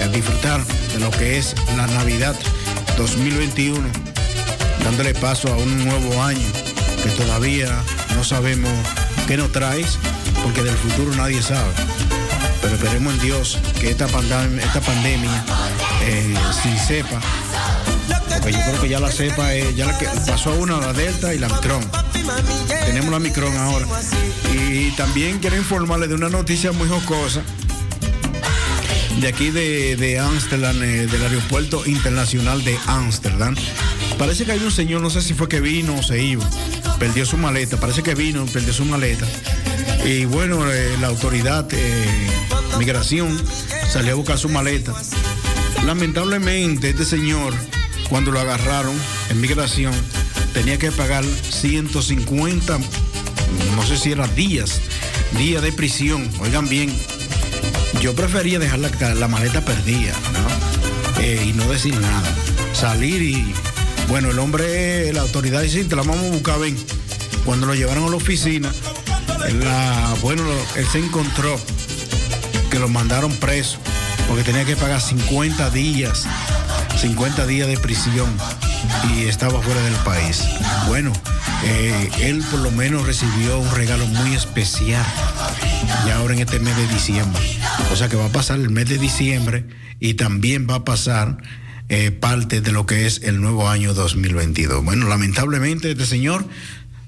a 0.02 0.08
disfrutar 0.08 0.62
de 0.92 0.98
lo 0.98 1.10
que 1.12 1.38
es 1.38 1.54
la 1.78 1.86
Navidad 1.86 2.36
2021, 2.98 3.88
dándole 4.84 5.14
paso 5.14 5.48
a 5.50 5.56
un 5.56 5.82
nuevo 5.82 6.22
año 6.22 6.46
que 7.02 7.08
todavía 7.08 7.74
no 8.14 8.22
sabemos 8.22 8.70
qué 9.26 9.38
nos 9.38 9.50
traes, 9.50 9.98
porque 10.44 10.62
del 10.62 10.76
futuro 10.76 11.12
nadie 11.16 11.42
sabe. 11.42 11.72
Pero 12.60 12.74
esperemos 12.74 13.14
en 13.14 13.20
Dios 13.20 13.58
que 13.80 13.90
esta, 13.90 14.06
pandemia, 14.06 14.62
esta 14.62 14.80
pandemia 14.80 15.44
eh, 16.02 16.34
sin 16.62 16.78
cepa, 16.78 17.18
porque 18.28 18.52
yo 18.52 18.58
creo 18.60 18.80
que 18.82 18.88
ya 18.88 19.00
la 19.00 19.10
cepa, 19.10 19.54
eh, 19.54 19.74
ya 19.74 19.86
la 19.86 19.98
que 19.98 20.06
pasó 20.26 20.54
una, 20.54 20.78
la 20.78 20.92
Delta 20.92 21.34
y 21.34 21.38
la 21.38 21.48
Micron. 21.48 21.82
Tenemos 22.84 23.10
la 23.10 23.18
Micron 23.18 23.56
ahora. 23.56 23.86
Y 24.52 24.90
también 24.92 25.38
quiero 25.38 25.56
informarles 25.56 26.10
de 26.10 26.14
una 26.14 26.28
noticia 26.28 26.72
muy 26.72 26.88
jocosa 26.88 27.42
de 29.20 29.28
aquí 29.28 29.50
de, 29.50 29.96
de 29.96 30.18
Amsterdam, 30.18 30.82
eh, 30.82 31.06
del 31.06 31.22
aeropuerto 31.22 31.86
internacional 31.86 32.62
de 32.64 32.76
Ámsterdam. 32.86 33.54
Parece 34.18 34.44
que 34.44 34.52
hay 34.52 34.60
un 34.60 34.70
señor, 34.70 35.00
no 35.00 35.08
sé 35.08 35.22
si 35.22 35.32
fue 35.32 35.48
que 35.48 35.60
vino 35.60 35.96
o 35.96 36.02
se 36.02 36.22
iba, 36.22 36.44
perdió 36.98 37.24
su 37.24 37.38
maleta, 37.38 37.78
parece 37.78 38.02
que 38.02 38.14
vino, 38.14 38.44
perdió 38.46 38.72
su 38.72 38.84
maleta. 38.84 39.26
Y 40.04 40.26
bueno, 40.26 40.70
eh, 40.70 40.96
la 41.00 41.06
autoridad, 41.06 41.66
eh, 41.72 42.28
migración, 42.78 43.40
salió 43.90 44.12
a 44.12 44.16
buscar 44.16 44.38
su 44.38 44.50
maleta. 44.50 44.92
Lamentablemente, 45.86 46.90
este 46.90 47.06
señor, 47.06 47.54
cuando 48.10 48.30
lo 48.30 48.38
agarraron 48.38 48.94
en 49.30 49.40
migración, 49.40 49.94
tenía 50.52 50.78
que 50.78 50.92
pagar 50.92 51.24
150, 51.24 52.78
no 53.76 53.86
sé 53.86 53.96
si 53.96 54.12
eran 54.12 54.34
días, 54.34 54.82
días 55.38 55.62
de 55.62 55.72
prisión. 55.72 56.28
Oigan 56.40 56.68
bien, 56.68 56.94
yo 58.02 58.14
prefería 58.14 58.58
dejar 58.58 58.80
la, 58.80 59.14
la 59.14 59.28
maleta 59.28 59.64
perdida 59.64 60.12
¿no? 60.32 61.22
Eh, 61.22 61.46
y 61.48 61.52
no 61.54 61.66
decir 61.70 61.98
nada. 61.98 62.36
Salir 62.74 63.22
y, 63.22 63.54
bueno, 64.08 64.30
el 64.30 64.38
hombre, 64.38 65.10
la 65.14 65.22
autoridad 65.22 65.62
dice, 65.62 65.82
te 65.84 65.96
la 65.96 66.02
vamos 66.02 66.26
a 66.26 66.30
buscar, 66.30 66.58
ven. 66.58 66.76
Cuando 67.46 67.66
lo 67.66 67.74
llevaron 67.74 68.04
a 68.04 68.10
la 68.10 68.16
oficina, 68.16 68.70
la, 69.52 70.14
bueno, 70.22 70.42
él 70.76 70.86
se 70.86 70.98
encontró 70.98 71.58
que 72.70 72.78
lo 72.78 72.88
mandaron 72.88 73.32
preso 73.36 73.78
porque 74.28 74.42
tenía 74.42 74.64
que 74.64 74.76
pagar 74.76 75.00
50 75.00 75.70
días, 75.70 76.26
50 76.96 77.46
días 77.46 77.68
de 77.68 77.76
prisión 77.76 78.28
y 79.12 79.24
estaba 79.24 79.60
fuera 79.60 79.80
del 79.82 79.94
país. 79.96 80.44
Bueno, 80.88 81.12
eh, 81.64 82.10
él 82.20 82.42
por 82.50 82.60
lo 82.60 82.70
menos 82.70 83.06
recibió 83.06 83.58
un 83.58 83.74
regalo 83.74 84.06
muy 84.06 84.34
especial 84.34 85.04
y 86.06 86.10
ahora 86.10 86.34
en 86.34 86.40
este 86.40 86.58
mes 86.58 86.76
de 86.76 86.86
diciembre. 86.88 87.42
O 87.92 87.96
sea 87.96 88.08
que 88.08 88.16
va 88.16 88.26
a 88.26 88.32
pasar 88.32 88.58
el 88.58 88.70
mes 88.70 88.88
de 88.88 88.98
diciembre 88.98 89.66
y 90.00 90.14
también 90.14 90.66
va 90.68 90.76
a 90.76 90.84
pasar 90.84 91.38
eh, 91.88 92.10
parte 92.10 92.60
de 92.60 92.72
lo 92.72 92.86
que 92.86 93.06
es 93.06 93.20
el 93.24 93.40
nuevo 93.40 93.68
año 93.68 93.94
2022. 93.94 94.84
Bueno, 94.84 95.06
lamentablemente 95.06 95.90
este 95.90 96.06
señor 96.06 96.46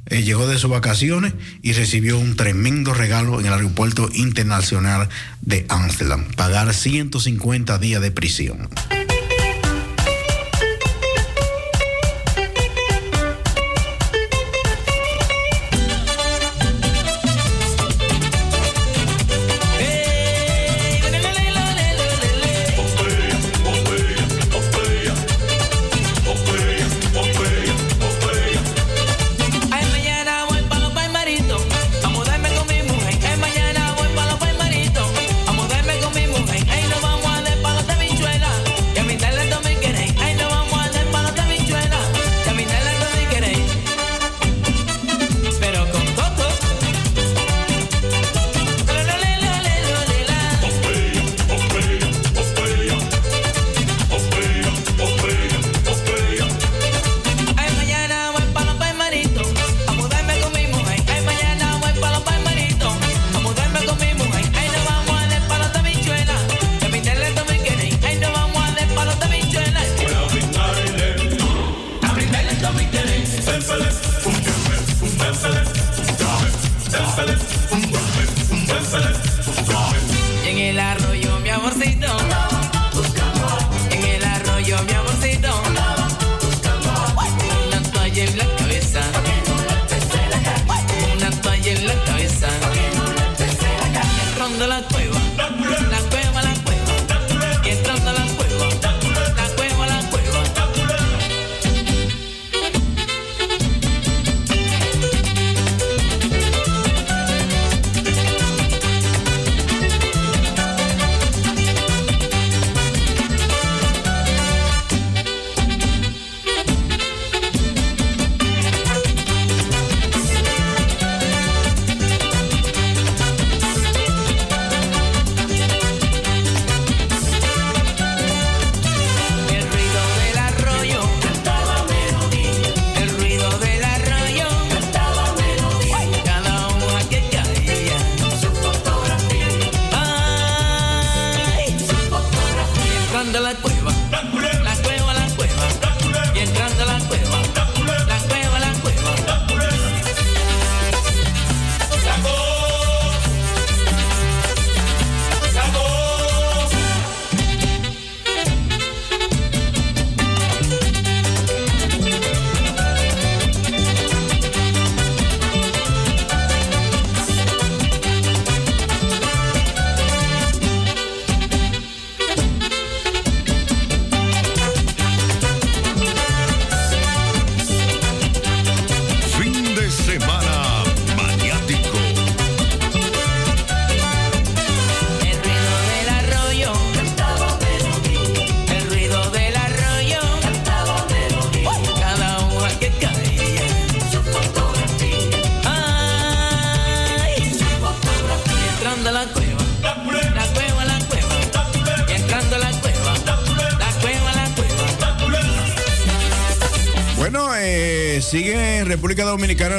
eh, 0.06 0.22
llegó 0.22 0.46
de 0.46 0.58
sus 0.58 0.70
vacaciones 0.70 1.34
y 1.62 1.72
recibió 1.72 2.18
un 2.18 2.36
tremendo 2.36 2.94
regalo 2.94 3.40
en 3.40 3.46
el 3.46 3.52
aeropuerto 3.52 4.08
internacional 4.14 5.08
de 5.42 5.66
Amsterdam, 5.68 6.24
pagar 6.36 6.72
150 6.72 7.78
días 7.78 8.00
de 8.00 8.10
prisión. 8.10 8.68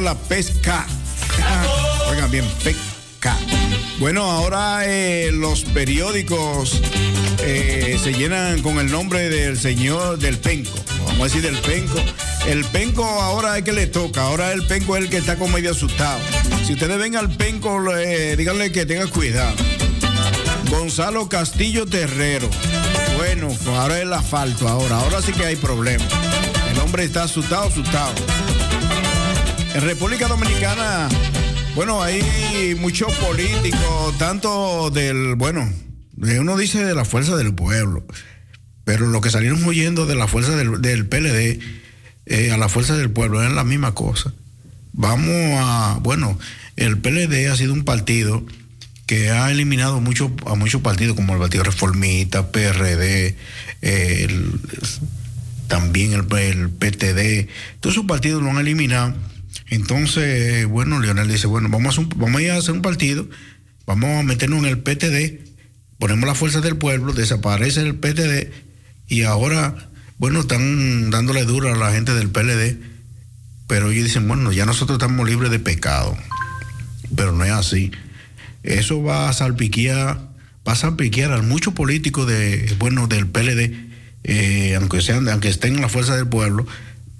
La 0.08 0.16
pesca. 0.16 0.86
Oigan 2.10 2.32
bien, 2.32 2.46
pesca. 2.64 3.36
Bueno, 4.00 4.24
ahora 4.32 4.86
eh, 4.86 5.32
los 5.34 5.66
periódicos 5.66 6.82
eh, 7.40 8.00
se 8.02 8.14
llenan 8.14 8.62
con 8.62 8.80
el 8.80 8.90
nombre 8.90 9.28
del 9.28 9.60
señor 9.60 10.18
del 10.18 10.38
penco. 10.38 10.72
Vamos 11.08 11.20
a 11.20 11.24
decir 11.26 11.42
del 11.42 11.58
penco. 11.58 12.00
El 12.46 12.64
penco 12.64 13.04
ahora 13.04 13.58
es 13.58 13.66
que 13.66 13.74
le 13.74 13.88
toca. 13.88 14.22
Ahora 14.22 14.54
el 14.54 14.66
penco 14.66 14.96
es 14.96 15.04
el 15.04 15.10
que 15.10 15.18
está 15.18 15.36
como 15.36 15.56
medio 15.56 15.72
asustado. 15.72 16.22
Si 16.66 16.72
ustedes 16.72 16.98
ven 16.98 17.18
al 17.18 17.30
penco, 17.30 17.78
díganle 18.38 18.72
que 18.72 18.86
tenga 18.86 19.08
cuidado. 19.08 19.58
Gonzalo 20.70 21.28
Castillo 21.28 21.86
Terrero. 21.86 22.50
Bueno, 23.18 23.50
pues 23.50 23.68
ahora 23.78 24.00
el 24.00 24.14
asfalto 24.14 24.70
ahora. 24.70 25.02
Ahora 25.02 25.22
sí 25.22 25.34
que 25.34 25.46
hay 25.46 25.58
problema. 25.58 26.06
El 26.72 26.80
hombre 26.80 27.04
está 27.04 27.24
asustado, 27.24 27.68
asustado. 27.68 28.14
En 29.78 29.84
República 29.84 30.28
Dominicana, 30.28 31.08
bueno, 31.76 32.02
hay 32.02 32.74
muchos 32.80 33.14
políticos, 33.18 34.18
tanto 34.18 34.90
del, 34.90 35.36
bueno, 35.36 35.72
uno 36.18 36.58
dice 36.58 36.84
de 36.84 36.96
la 36.96 37.06
fuerza 37.06 37.36
del 37.36 37.54
pueblo, 37.54 38.04
pero 38.86 39.06
lo 39.06 39.22
que 39.22 39.30
salieron 39.30 39.64
huyendo 39.64 40.08
de 40.08 40.16
la 40.16 40.28
fuerza 40.28 40.56
del, 40.56 41.06
PLD 41.06 41.60
eh, 42.26 42.52
a 42.52 42.58
la 42.58 42.70
fuerza 42.70 42.98
del 42.98 43.12
pueblo 43.12 43.44
es 43.44 43.52
la 43.52 43.64
misma 43.64 43.94
cosa. 43.94 44.34
Vamos 44.94 45.30
a, 45.60 46.00
bueno, 46.02 46.40
el 46.76 46.98
PLD 46.98 47.48
ha 47.48 47.56
sido 47.56 47.74
un 47.74 47.86
partido 47.86 48.44
que 49.06 49.30
ha 49.30 49.52
eliminado 49.52 50.02
mucho, 50.02 50.36
a 50.48 50.56
muchos 50.56 50.82
partidos 50.82 51.16
como 51.16 51.34
el 51.34 51.40
Partido 51.40 51.64
Reformista, 51.64 52.52
PRD, 52.52 53.36
también 55.68 56.14
el, 56.14 56.24
PTD, 56.24 57.48
todos 57.80 57.96
esos 57.96 58.08
partidos 58.08 58.42
lo 58.42 58.50
han 58.50 58.58
eliminado. 58.58 59.14
Entonces, 59.70 60.66
bueno, 60.68 61.00
Leonel 61.00 61.28
dice, 61.28 61.48
bueno, 61.48 61.70
vamos 61.70 61.98
a, 61.98 62.02
vamos 62.16 62.40
a 62.40 62.44
ir 62.44 62.52
a 62.52 62.58
hacer 62.58 62.74
un 62.74 62.82
partido, 62.82 63.28
vamos 63.86 64.20
a 64.20 64.24
meternos 64.24 64.60
en 64.60 64.66
el 64.66 64.80
PTD, 64.80 65.48
ponemos 66.00 66.28
la 66.28 66.36
fuerza 66.36 66.62
del 66.62 66.78
pueblo, 66.78 67.14
desaparece 67.14 67.82
el 67.82 67.96
PTD 67.96 68.52
y 69.08 69.24
ahora, 69.24 69.90
bueno, 70.18 70.42
están 70.42 71.10
dándole 71.10 71.46
duro 71.46 71.74
a 71.74 71.78
la 71.78 71.92
gente 71.92 72.14
del 72.14 72.30
PLD, 72.30 72.78
pero 73.68 73.92
ellos 73.92 74.06
dicen, 74.06 74.28
bueno, 74.28 74.52
ya 74.52 74.66
nosotros 74.66 74.98
estamos 74.98 75.28
libres 75.28 75.52
de 75.52 75.60
pecado, 75.60 76.18
pero 77.16 77.34
no 77.34 77.44
es 77.44 77.52
así. 77.52 77.92
Eso 78.64 79.02
va 79.02 79.30
a 79.30 79.34
salpiquear, 79.34 80.30
va 80.68 80.74
a 80.74 80.76
salpiquear 80.76 81.32
a 81.32 81.42
muchos 81.42 81.74
políticos 81.74 82.28
de, 82.28 82.74
bueno, 82.80 83.08
del 83.08 83.28
PLD, 83.28 83.88
eh, 84.24 84.76
aunque 84.76 85.02
sean, 85.02 85.28
aunque 85.30 85.50
estén 85.50 85.76
en 85.76 85.82
la 85.82 85.90
fuerza 85.90 86.16
del 86.16 86.28
pueblo, 86.28 86.66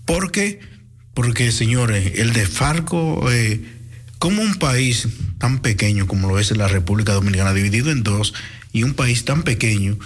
porque, 0.06 0.60
porque 1.18 1.52
señores, 1.52 2.20
el 2.20 2.32
de 2.32 2.46
Farco, 2.46 3.32
eh, 3.32 3.60
como 4.20 4.44
un 4.44 4.54
país 4.54 5.08
tan 5.40 5.64
pequeño 5.64 6.06
como 6.06 6.28
lo 6.28 6.38
es 6.38 6.56
la 6.56 6.68
República 6.68 7.14
Dominicana, 7.14 7.56
dividido 7.56 7.90
en 7.90 8.04
dos, 8.04 8.36
y 8.72 8.84
un 8.84 8.94
país 8.94 9.26
tan 9.26 9.42
pequeño, 9.42 9.98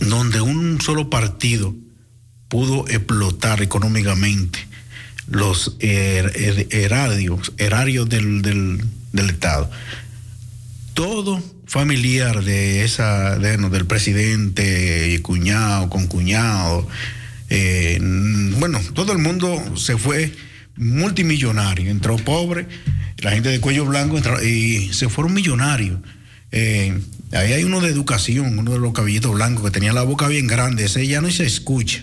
donde 0.00 0.40
un 0.40 0.80
solo 0.80 1.08
partido 1.08 1.72
pudo 2.48 2.88
explotar 2.88 3.62
económicamente 3.62 4.58
los 5.28 5.76
erarios, 5.78 7.52
erarios 7.56 8.08
del, 8.08 8.82
Estado. 9.12 9.70
Todo 10.94 11.40
familiar 11.66 12.42
de 12.42 12.82
esa, 12.82 13.38
del 13.38 13.86
presidente, 13.86 15.16
cuñado, 15.22 15.88
con 15.90 16.08
cuñado, 16.08 16.88
eh, 17.50 17.98
bueno, 18.58 18.80
todo 18.94 19.12
el 19.12 19.18
mundo 19.18 19.76
se 19.76 19.98
fue 19.98 20.32
multimillonario, 20.76 21.90
entró 21.90 22.16
pobre, 22.16 22.66
la 23.18 23.32
gente 23.32 23.50
de 23.50 23.60
cuello 23.60 23.84
blanco 23.84 24.16
entró, 24.16 24.42
y 24.42 24.92
se 24.92 25.08
fueron 25.08 25.34
millonarios. 25.34 26.00
Eh, 26.52 26.98
ahí 27.32 27.52
hay 27.52 27.64
uno 27.64 27.80
de 27.80 27.88
educación, 27.88 28.58
uno 28.58 28.72
de 28.72 28.78
los 28.78 28.92
caballitos 28.92 29.34
blancos 29.34 29.64
que 29.64 29.70
tenía 29.70 29.92
la 29.92 30.02
boca 30.02 30.26
bien 30.28 30.46
grande, 30.46 30.86
ese 30.86 31.06
ya 31.06 31.20
no 31.20 31.30
se 31.30 31.44
escucha. 31.44 32.02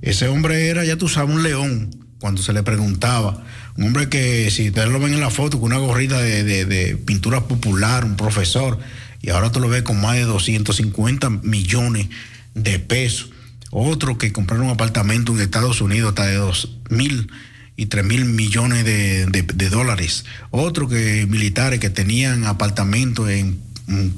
Ese 0.00 0.26
hombre 0.26 0.68
era, 0.68 0.84
ya 0.84 0.96
tú 0.96 1.08
sabes, 1.08 1.32
un 1.32 1.44
león 1.44 1.90
cuando 2.18 2.42
se 2.42 2.52
le 2.52 2.62
preguntaba 2.62 3.44
un 3.76 3.84
hombre 3.86 4.08
que, 4.08 4.50
si 4.50 4.68
ustedes 4.68 4.88
lo 4.88 5.00
ven 5.00 5.14
en 5.14 5.20
la 5.20 5.30
foto, 5.30 5.58
con 5.58 5.72
una 5.72 5.78
gorrita 5.78 6.20
de, 6.20 6.98
pintura 7.06 7.48
popular, 7.48 8.04
un 8.04 8.16
profesor, 8.16 8.78
y 9.22 9.30
ahora 9.30 9.50
tú 9.50 9.60
lo 9.60 9.68
ves 9.68 9.82
con 9.82 10.00
más 10.00 10.16
de 10.16 10.24
250 10.24 11.30
millones 11.30 12.08
de 12.54 12.78
pesos. 12.78 13.30
Otro 13.74 14.18
que 14.18 14.32
compraron 14.32 14.66
un 14.66 14.72
apartamento 14.72 15.32
en 15.34 15.40
Estados 15.40 15.80
Unidos 15.80 16.10
hasta 16.10 16.26
de 16.26 16.36
2 16.36 16.78
mil 16.90 17.32
y 17.74 17.86
3 17.86 18.04
mil 18.04 18.26
millones 18.26 18.84
de, 18.84 19.68
dólares. 19.70 20.24
Otro 20.50 20.88
que 20.88 21.26
militares 21.26 21.80
que 21.80 21.90
tenían 21.90 22.44
apartamentos 22.44 23.30
en 23.30 23.60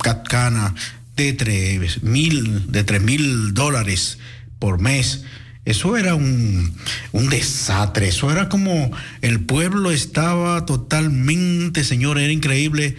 Catcana 0.03 0.75
de 1.17 1.33
3 1.33 2.03
mil, 2.03 2.71
de 2.71 2.85
3 2.85 3.03
mil 3.03 3.55
dólares 3.55 4.19
por 4.59 4.81
mes. 4.81 5.25
Eso 5.65 5.97
era 5.97 6.15
un, 6.15 6.75
desastre, 7.13 8.09
eso 8.09 8.31
era 8.31 8.49
como 8.49 8.91
el 9.23 9.41
pueblo 9.41 9.93
estaba 9.93 10.67
totalmente, 10.67 11.85
señor, 11.85 12.19
era 12.19 12.33
increíble. 12.33 12.97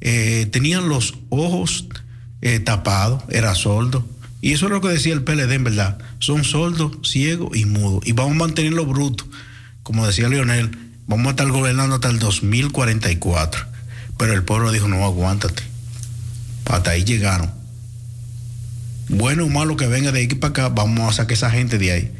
Eh, 0.00 0.48
tenían 0.50 0.88
los 0.88 1.14
ojos 1.28 1.86
eh, 2.40 2.58
tapados, 2.58 3.22
era 3.28 3.54
soldo. 3.54 4.08
Y 4.40 4.52
eso 4.52 4.66
es 4.66 4.72
lo 4.72 4.80
que 4.80 4.88
decía 4.88 5.14
el 5.14 5.24
PLD, 5.24 5.52
en 5.52 5.64
verdad. 5.64 5.98
Son 6.18 6.44
soldos, 6.44 6.98
ciegos 7.04 7.56
y 7.56 7.64
mudos. 7.64 8.06
Y 8.06 8.12
vamos 8.12 8.32
a 8.32 8.46
mantenerlo 8.46 8.86
bruto. 8.86 9.26
Como 9.82 10.06
decía 10.06 10.28
Leonel, 10.28 10.70
vamos 11.06 11.26
a 11.26 11.30
estar 11.30 11.48
gobernando 11.48 11.96
hasta 11.96 12.08
el 12.08 12.18
2044. 12.18 13.66
Pero 14.16 14.32
el 14.32 14.44
pueblo 14.44 14.70
dijo, 14.72 14.88
no, 14.88 15.04
aguántate. 15.04 15.62
Hasta 16.66 16.90
ahí 16.90 17.04
llegaron 17.04 17.58
bueno 19.08 19.44
o 19.44 19.48
malo 19.48 19.76
que 19.76 19.86
venga 19.86 20.12
de 20.12 20.24
aquí 20.24 20.34
para 20.34 20.50
acá, 20.50 20.68
vamos 20.68 21.08
a 21.08 21.12
sacar 21.12 21.32
esa 21.32 21.50
gente 21.50 21.78
de 21.78 21.92
ahí. 21.92 22.12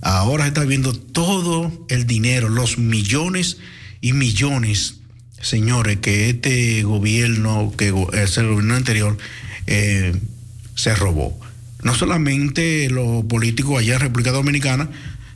Ahora 0.00 0.44
se 0.44 0.48
está 0.48 0.64
viendo 0.64 0.92
todo 0.92 1.86
el 1.88 2.06
dinero, 2.06 2.48
los 2.48 2.78
millones 2.78 3.58
y 4.00 4.12
millones, 4.12 5.00
señores, 5.40 5.98
que 5.98 6.30
este 6.30 6.82
gobierno, 6.82 7.72
que 7.76 7.88
el 7.88 7.94
gobierno 7.94 8.74
anterior, 8.74 9.18
eh, 9.66 10.14
se 10.74 10.94
robó. 10.94 11.38
No 11.82 11.94
solamente 11.94 12.88
los 12.90 13.24
políticos 13.24 13.80
allá 13.80 13.94
en 13.94 14.00
República 14.00 14.32
Dominicana, 14.32 14.88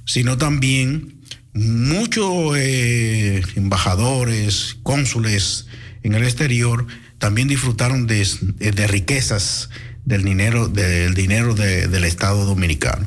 sino 0.05 0.39
también 0.39 1.21
muchos 1.53 2.57
eh, 2.57 3.43
embajadores, 3.57 4.77
cónsules 4.83 5.67
en 6.03 6.15
el 6.15 6.25
exterior, 6.25 6.87
también 7.19 7.49
disfrutaron 7.49 8.07
de, 8.07 8.87
riquezas 8.89 9.69
del 10.05 10.25
dinero, 10.25 10.69
del 10.69 11.15
dinero 11.15 11.55
del 11.55 12.05
Estado 12.05 12.45
Dominicano. 12.47 13.07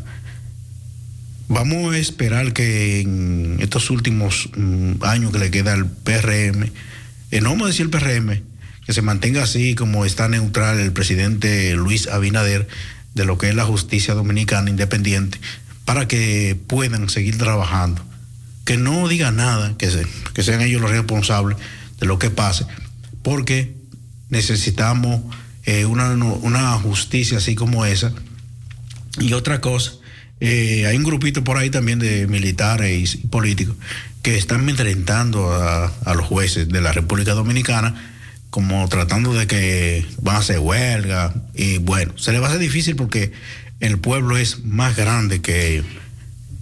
Vamos 1.48 1.94
a 1.94 1.98
esperar 1.98 2.54
que 2.54 3.02
en 3.02 3.58
estos 3.60 3.90
últimos 3.90 4.50
mm, 4.56 5.04
años 5.04 5.32
que 5.32 5.40
le 5.40 5.52
queda 5.52 5.74
al 5.74 5.88
PRM, 5.88 6.72
eh, 7.32 7.42
no 7.42 7.50
vamos 7.50 7.66
a 7.66 7.68
decir 7.68 7.86
el 7.86 7.90
PRM, 7.90 8.42
que 8.86 8.94
se 8.94 9.02
mantenga 9.02 9.44
así 9.44 9.76
como 9.76 10.06
está 10.06 10.28
neutral 10.28 10.80
el 10.80 10.92
presidente 10.92 11.74
Luis 11.76 12.08
Abinader 12.08 12.68
de 13.14 13.26
lo 13.26 13.38
que 13.38 13.50
es 13.50 13.56
la 13.56 13.66
justicia 13.66 14.14
dominicana 14.14 14.70
independiente, 14.70 15.40
para 15.86 16.08
que 16.08 16.58
puedan 16.68 17.10
seguir 17.10 17.38
trabajando. 17.38 18.04
Que 18.66 18.78
no 18.78 19.08
diga 19.08 19.32
nada, 19.32 19.76
que, 19.78 19.90
que 20.34 20.44
sean 20.44 20.62
ellos 20.62 20.82
los 20.82 20.92
responsables 20.92 21.58
de 22.00 22.06
lo 22.06 22.20
que 22.20 22.30
pase, 22.30 22.66
porque 23.22 23.76
necesitamos 24.30 25.22
eh, 25.66 25.86
una, 25.86 26.74
justicia 26.80 27.38
así 27.38 27.56
como 27.56 27.86
esa. 27.86 28.12
Y 29.20 29.34
otra 29.34 29.62
cosa, 29.62 29.94
eh, 30.40 30.86
hay 30.88 30.98
un 30.98 31.04
grupito 31.04 31.44
por 31.44 31.58
ahí 31.58 31.70
también 31.70 32.00
de 32.00 32.28
militares 32.28 33.16
y 33.16 33.28
políticos 33.28 33.76
que 34.22 34.38
están 34.38 34.68
enfrentando 34.70 35.54
a, 35.54 36.14
los 36.16 36.26
jueces 36.26 36.70
de 36.70 36.82
la 36.82 36.92
República 36.92 37.34
Dominicana 37.34 38.13
como 38.54 38.88
tratando 38.88 39.34
de 39.34 39.48
que 39.48 40.06
van 40.22 40.36
a 40.36 40.40
hacer 40.40 40.60
huelga 40.60 41.34
y 41.56 41.80
bueno, 41.80 42.16
se 42.20 42.32
le 42.32 42.38
va 42.38 42.46
a 42.46 42.50
hacer 42.50 42.62
difícil 42.62 42.96
porque 42.96 43.32
el 43.80 43.98
pueblo 43.98 44.38
es 44.38 44.64
más 44.64 44.96
grande 44.96 45.42
que 45.42 45.74
ellos 45.74 45.88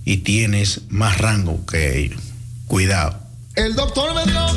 y 0.05 0.17
tienes 0.19 0.83
más 0.87 1.17
rango 1.17 1.65
que 1.65 1.99
ellos. 1.99 2.21
Cuidado. 2.65 3.19
El 3.55 3.75
doctor 3.75 4.15
me 4.15 4.23
dio 4.23 4.47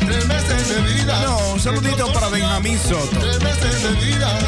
tres 0.00 0.26
meses 0.28 0.68
de 0.70 0.94
vida. 0.94 1.22
No, 1.24 1.52
un 1.52 1.60
saludito 1.60 2.10
para 2.14 2.30
Benjamín 2.30 2.78
Soto. 2.78 3.20
Tres 3.20 3.42
meses 3.42 3.82
de 3.82 4.06
vida, 4.06 4.38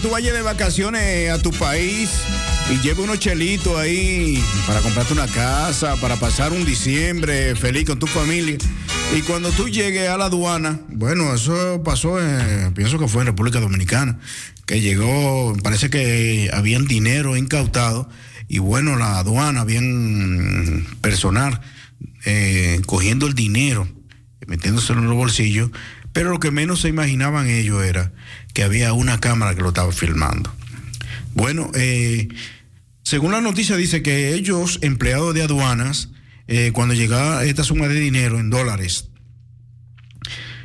tú 0.00 0.10
vayas 0.10 0.34
de 0.34 0.42
vacaciones 0.42 1.30
a 1.30 1.42
tu 1.42 1.50
país 1.50 2.10
y 2.70 2.80
lleves 2.80 3.00
unos 3.00 3.18
chelitos 3.18 3.76
ahí 3.76 4.42
para 4.66 4.80
comprarte 4.80 5.12
una 5.12 5.26
casa, 5.26 5.96
para 5.96 6.16
pasar 6.16 6.52
un 6.52 6.64
diciembre 6.64 7.54
feliz 7.54 7.84
con 7.86 7.98
tu 7.98 8.06
familia. 8.06 8.56
Y 9.16 9.20
cuando 9.22 9.50
tú 9.50 9.68
llegues 9.68 10.08
a 10.08 10.16
la 10.16 10.26
aduana, 10.26 10.80
bueno, 10.88 11.34
eso 11.34 11.82
pasó, 11.84 12.18
pienso 12.74 12.98
que 12.98 13.08
fue 13.08 13.22
en 13.22 13.26
República 13.26 13.60
Dominicana, 13.60 14.18
que 14.66 14.80
llegó, 14.80 15.54
parece 15.62 15.90
que 15.90 16.50
habían 16.52 16.86
dinero 16.86 17.36
incautado 17.36 18.08
y 18.48 18.58
bueno, 18.58 18.96
la 18.96 19.18
aduana, 19.18 19.64
bien 19.64 20.86
personal, 21.02 21.60
eh, 22.24 22.80
cogiendo 22.86 23.26
el 23.26 23.34
dinero, 23.34 23.86
metiéndose 24.46 24.92
en 24.92 25.06
los 25.06 25.14
bolsillos, 25.14 25.70
pero 26.12 26.30
lo 26.30 26.40
que 26.40 26.50
menos 26.50 26.80
se 26.80 26.88
imaginaban 26.88 27.48
ellos 27.48 27.82
era 27.84 28.12
que 28.52 28.62
había 28.62 28.92
una 28.92 29.20
cámara 29.20 29.54
que 29.54 29.62
lo 29.62 29.68
estaba 29.68 29.92
filmando. 29.92 30.52
Bueno, 31.34 31.70
eh, 31.74 32.28
según 33.02 33.32
la 33.32 33.40
noticia 33.40 33.76
dice 33.76 34.02
que 34.02 34.34
ellos, 34.34 34.78
empleados 34.82 35.34
de 35.34 35.42
aduanas, 35.42 36.10
eh, 36.48 36.72
cuando 36.72 36.94
llegaba 36.94 37.44
esta 37.44 37.64
suma 37.64 37.86
de 37.86 38.00
dinero 38.00 38.40
en 38.40 38.50
dólares, 38.50 39.08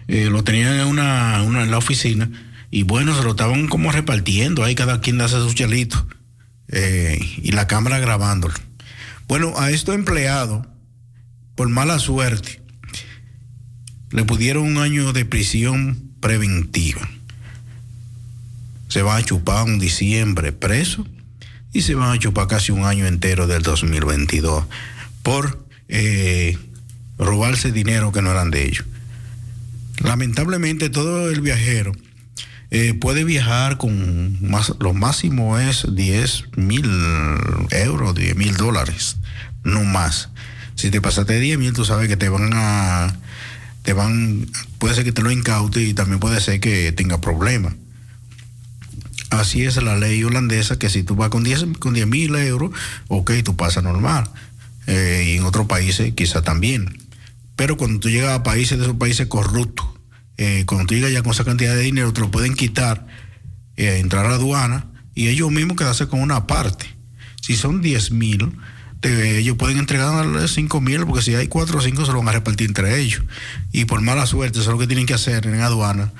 eh, 0.07 0.29
lo 0.29 0.43
tenían 0.43 0.79
en, 0.79 0.87
una, 0.87 1.43
en 1.43 1.71
la 1.71 1.77
oficina 1.77 2.29
y 2.71 2.83
bueno, 2.83 3.15
se 3.15 3.23
lo 3.23 3.31
estaban 3.31 3.67
como 3.67 3.91
repartiendo, 3.91 4.63
ahí 4.63 4.75
cada 4.75 5.01
quien 5.01 5.21
hace 5.21 5.39
su 5.39 5.53
chelito 5.53 6.07
y 7.41 7.51
la 7.51 7.67
cámara 7.67 7.99
grabándolo. 7.99 8.55
Bueno, 9.27 9.53
a 9.57 9.71
estos 9.71 9.95
empleados, 9.95 10.67
por 11.55 11.69
mala 11.69 11.99
suerte, 11.99 12.61
le 14.11 14.23
pudieron 14.23 14.63
un 14.63 14.77
año 14.77 15.13
de 15.13 15.25
prisión 15.25 16.11
preventiva 16.19 17.07
se 18.95 19.01
van 19.01 19.19
a 19.19 19.25
chupar 19.25 19.65
un 19.65 19.77
diciembre 19.77 20.53
preso 20.53 21.05
y 21.73 21.81
se 21.81 21.95
van 21.95 22.15
a 22.15 22.17
chupar 22.17 22.47
casi 22.47 22.71
un 22.71 22.85
año 22.85 23.05
entero 23.05 23.45
del 23.45 23.61
2022 23.61 24.63
por 25.21 25.67
eh, 25.89 26.57
robarse 27.17 27.73
dinero 27.73 28.13
que 28.13 28.21
no 28.21 28.31
eran 28.31 28.51
de 28.51 28.65
ellos. 28.65 28.85
Lamentablemente 30.01 30.89
todo 30.89 31.29
el 31.29 31.41
viajero 31.41 31.91
eh, 32.71 32.93
puede 32.93 33.25
viajar 33.25 33.77
con 33.77 34.37
más, 34.41 34.71
lo 34.79 34.93
máximo 34.93 35.59
es 35.59 35.85
10 35.93 36.55
mil 36.55 36.89
euros, 37.71 38.15
10 38.15 38.35
mil 38.37 38.55
dólares, 38.55 39.17
no 39.65 39.83
más. 39.83 40.29
Si 40.75 40.89
te 40.89 41.01
pasaste 41.01 41.37
10 41.37 41.57
mil, 41.57 41.73
tú 41.73 41.83
sabes 41.83 42.07
que 42.07 42.15
te 42.15 42.29
van 42.29 42.51
a, 42.53 43.13
te 43.85 43.93
van, 43.93 44.47
puede 44.79 44.95
ser 44.95 45.03
que 45.03 45.11
te 45.11 45.21
lo 45.21 45.31
incaute 45.31 45.81
y 45.81 45.93
también 45.93 46.19
puede 46.19 46.41
ser 46.41 46.59
que 46.59 46.91
tenga 46.91 47.21
problemas. 47.21 47.75
Así 49.29 49.63
es 49.63 49.81
la 49.81 49.95
ley 49.95 50.23
holandesa 50.23 50.79
que 50.79 50.89
si 50.89 51.03
tú 51.03 51.15
vas 51.15 51.29
con 51.29 51.43
10 51.43 51.77
con 51.79 51.93
mil 52.09 52.35
euros, 52.35 52.71
ok, 53.07 53.31
tú 53.43 53.55
pasas 53.55 53.83
normal. 53.83 54.29
Eh, 54.87 55.25
y 55.27 55.37
en 55.37 55.43
otros 55.43 55.67
países 55.67 56.13
quizá 56.13 56.41
también. 56.41 56.97
Pero 57.55 57.77
cuando 57.77 57.99
tú 57.99 58.09
llegas 58.09 58.31
a 58.31 58.43
países 58.43 58.77
de 58.79 58.85
esos 58.85 58.97
países 58.97 59.27
corruptos, 59.27 59.85
eh, 60.37 60.63
cuando 60.65 60.87
tú 60.87 60.95
llegas 60.95 61.11
ya 61.11 61.21
con 61.21 61.31
esa 61.31 61.45
cantidad 61.45 61.75
de 61.75 61.81
dinero, 61.81 62.11
te 62.11 62.21
lo 62.21 62.31
pueden 62.31 62.55
quitar, 62.55 63.05
eh, 63.77 63.99
entrar 63.99 64.25
a 64.25 64.29
la 64.29 64.35
aduana 64.35 64.87
y 65.13 65.27
ellos 65.27 65.51
mismos 65.51 65.77
quedarse 65.77 66.07
con 66.07 66.21
una 66.21 66.47
parte. 66.47 66.87
Si 67.41 67.55
son 67.55 67.83
10 67.83 68.11
mil, 68.11 68.57
ellos 69.05 69.57
pueden 69.57 69.77
entregar 69.77 70.25
5 70.47 70.81
mil, 70.81 71.05
porque 71.05 71.21
si 71.21 71.35
hay 71.35 71.47
4 71.47 71.77
o 71.77 71.81
5 71.81 72.05
se 72.05 72.11
lo 72.11 72.19
van 72.19 72.29
a 72.29 72.31
repartir 72.33 72.67
entre 72.67 72.99
ellos. 72.99 73.23
Y 73.71 73.85
por 73.85 74.01
mala 74.01 74.25
suerte, 74.25 74.59
eso 74.59 74.69
es 74.69 74.73
lo 74.73 74.79
que 74.79 74.87
tienen 74.87 75.05
que 75.05 75.13
hacer 75.13 75.45
en 75.47 75.61
aduana, 75.61 76.11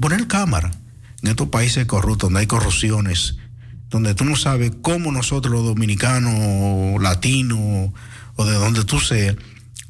poner 0.00 0.26
cámara 0.26 0.70
en 1.22 1.30
estos 1.30 1.48
países 1.48 1.84
corruptos, 1.86 2.28
donde 2.28 2.40
hay 2.40 2.46
corrupciones, 2.46 3.36
donde 3.90 4.14
tú 4.14 4.24
no 4.24 4.36
sabes 4.36 4.72
cómo 4.82 5.12
nosotros 5.12 5.52
los 5.52 5.64
dominicanos, 5.64 7.02
latinos, 7.02 7.90
o 8.36 8.44
de 8.44 8.54
donde 8.54 8.84
tú 8.84 9.00
seas, 9.00 9.36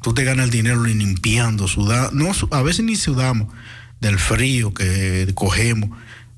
tú 0.01 0.13
te 0.13 0.23
ganas 0.23 0.45
el 0.45 0.51
dinero 0.51 0.83
limpiando, 0.83 1.67
sudando, 1.67 2.31
a 2.51 2.61
veces 2.63 2.85
ni 2.85 2.95
sudamos 2.95 3.53
del 3.99 4.17
frío 4.17 4.73
que 4.73 5.29
cogemos 5.35 5.89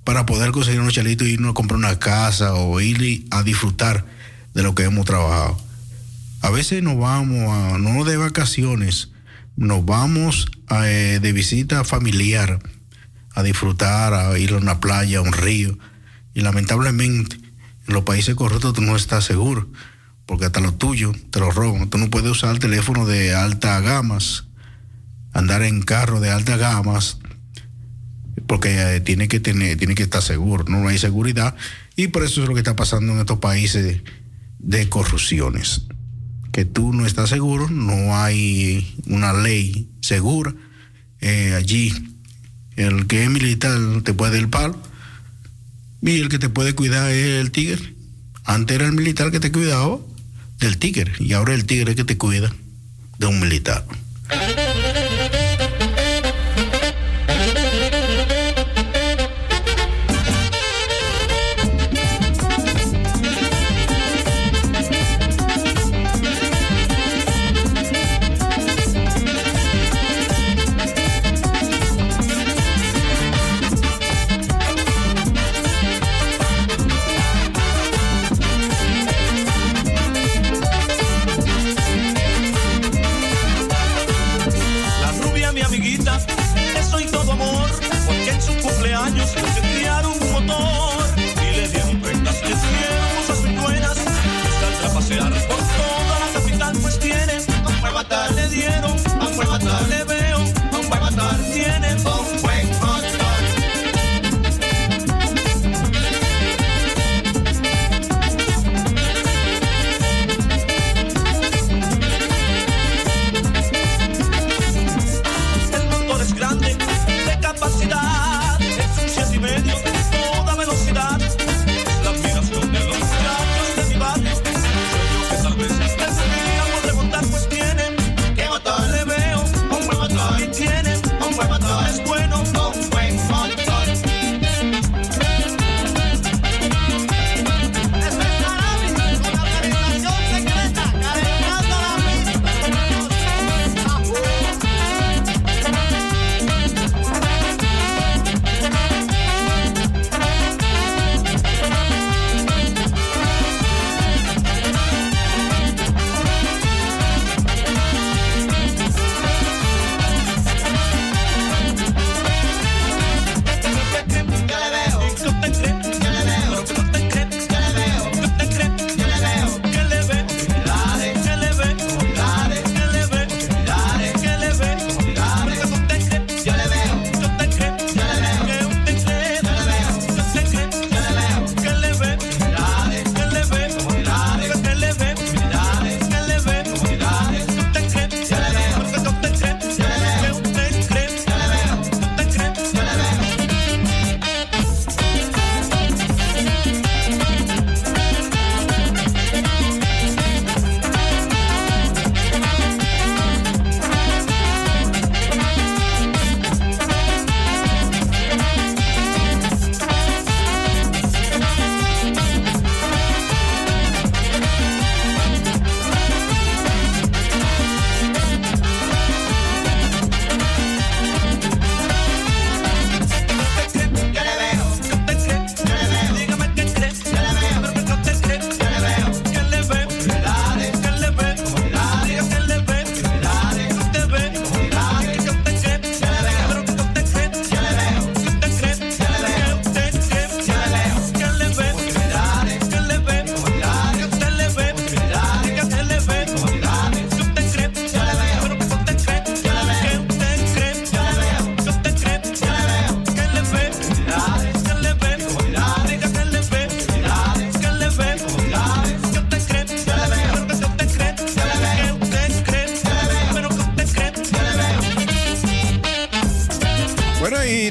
para 0.04 0.26
poder 0.26 0.52
conseguir 0.52 0.82
unos 0.82 0.94
chalitos 0.94 1.28
y 1.28 1.32
irnos 1.32 1.52
a 1.52 1.54
comprar 1.54 1.78
una 1.78 2.00
casa 2.00 2.56
o 2.56 2.82
ir 2.82 3.26
a 3.32 3.44
disfrutar 3.44 4.06
de 4.54 4.64
lo 4.64 4.76
que 4.76 4.84
hemos 4.84 5.06
trabajado. 5.06 5.71
A 6.42 6.50
veces 6.50 6.82
nos 6.82 6.98
vamos, 6.98 7.50
a, 7.50 7.78
no 7.78 8.04
de 8.04 8.18
vacaciones, 8.18 9.12
nos 9.56 9.86
vamos 9.86 10.48
eh, 10.84 11.20
de 11.22 11.34
visita 11.34 11.84
familiar 11.84 12.60
a 13.34 13.44
disfrutar, 13.44 14.14
a 14.14 14.38
ir 14.40 14.54
a 14.54 14.58
una 14.58 14.80
playa, 14.80 15.20
a 15.20 15.22
un 15.22 15.34
río. 15.34 15.78
Y 16.34 16.42
lamentablemente 16.42 17.36
en 17.36 17.94
los 17.94 18.04
países 18.04 18.36
corruptos 18.36 18.74
tú 18.74 18.82
no 18.82 18.96
estás 18.96 19.24
seguro, 19.24 19.70
porque 20.26 20.46
hasta 20.46 20.62
lo 20.62 20.74
tuyo 20.74 21.14
te 21.30 21.40
lo 21.40 21.52
roban. 21.52 21.90
Tú 21.90 21.98
no 21.98 22.10
puedes 22.10 22.32
usar 22.32 22.52
el 22.52 22.60
teléfono 22.60 23.06
de 23.06 23.36
alta 23.36 23.80
gamas, 23.80 24.46
andar 25.34 25.62
en 25.62 25.82
carro 25.82 26.20
de 26.20 26.32
alta 26.32 26.58
gamas, 26.58 27.20
porque 28.48 28.96
eh, 28.96 29.00
tiene 29.00 29.28
que 29.28 29.40
tener, 29.40 29.78
tiene 29.78 29.94
que 29.94 30.04
estar 30.04 30.22
seguro, 30.22 30.66
no 30.68 30.88
hay 30.88 30.98
seguridad. 30.98 31.56
Y 31.96 32.08
por 32.08 32.24
eso 32.24 32.42
es 32.42 32.48
lo 32.48 32.56
que 32.56 32.62
está 32.62 32.76
pasando 32.76 33.14
en 33.14 33.20
estos 33.20 33.38
países 33.38 34.02
de 34.60 34.90
corrupciones. 34.90 35.86
Que 36.52 36.66
tú 36.66 36.94
no 36.94 37.06
estás 37.06 37.30
seguro, 37.30 37.70
no 37.70 38.18
hay 38.18 38.96
una 39.06 39.34
ley 39.34 39.90
segura. 40.02 40.54
Eh, 41.22 41.54
allí 41.56 41.94
el 42.76 43.08
que 43.08 43.24
es 43.24 43.30
militar 43.30 43.78
te 44.04 44.14
puede 44.14 44.38
el 44.40 44.50
palo 44.50 44.82
y 46.02 46.20
el 46.20 46.30
que 46.30 46.40
te 46.40 46.50
puede 46.50 46.74
cuidar 46.74 47.12
es 47.12 47.40
el 47.40 47.52
tigre. 47.52 47.94
Antes 48.44 48.76
era 48.76 48.88
el 48.88 48.94
militar 48.94 49.32
que 49.32 49.40
te 49.40 49.52
cuidaba 49.52 50.00
del 50.60 50.78
tigre 50.78 51.12
y 51.20 51.34
ahora 51.34 51.54
el 51.54 51.66
tigre 51.66 51.96
que 51.96 52.04
te 52.04 52.18
cuida 52.18 52.52
de 53.18 53.28
un 53.28 53.40
militar. 53.40 53.86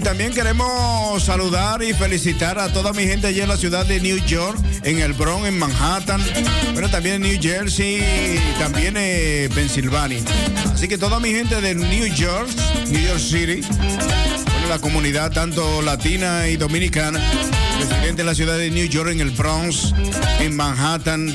También 0.02 0.32
queremos 0.32 1.22
saludar 1.22 1.82
y 1.82 1.92
felicitar 1.94 2.58
a 2.58 2.72
toda 2.72 2.92
mi 2.92 3.04
gente 3.04 3.26
allí 3.26 3.40
en 3.40 3.48
la 3.48 3.56
ciudad 3.56 3.86
de 3.86 4.00
New 4.00 4.18
York, 4.26 4.58
en 4.82 4.98
el 5.00 5.12
Bronx, 5.12 5.46
en 5.46 5.58
Manhattan, 5.58 6.22
pero 6.74 6.90
también 6.90 7.16
en 7.16 7.22
New 7.22 7.40
Jersey 7.40 7.96
y 7.98 8.58
también 8.58 8.96
en 8.96 9.50
Pensilvania. 9.52 10.20
Así 10.72 10.88
que 10.88 10.98
toda 10.98 11.18
mi 11.20 11.30
gente 11.30 11.60
de 11.60 11.74
New 11.74 12.06
York, 12.14 12.48
New 12.88 13.00
York 13.00 13.20
City, 13.20 13.60
bueno, 13.60 14.68
la 14.68 14.78
comunidad 14.78 15.32
tanto 15.32 15.82
latina 15.82 16.48
y 16.48 16.56
dominicana, 16.56 17.20
residente 17.78 18.22
de 18.22 18.24
la 18.24 18.34
ciudad 18.34 18.58
de 18.58 18.70
New 18.70 18.86
York, 18.86 19.10
en 19.10 19.20
el 19.20 19.30
Bronx, 19.30 19.94
en 20.40 20.56
Manhattan, 20.56 21.34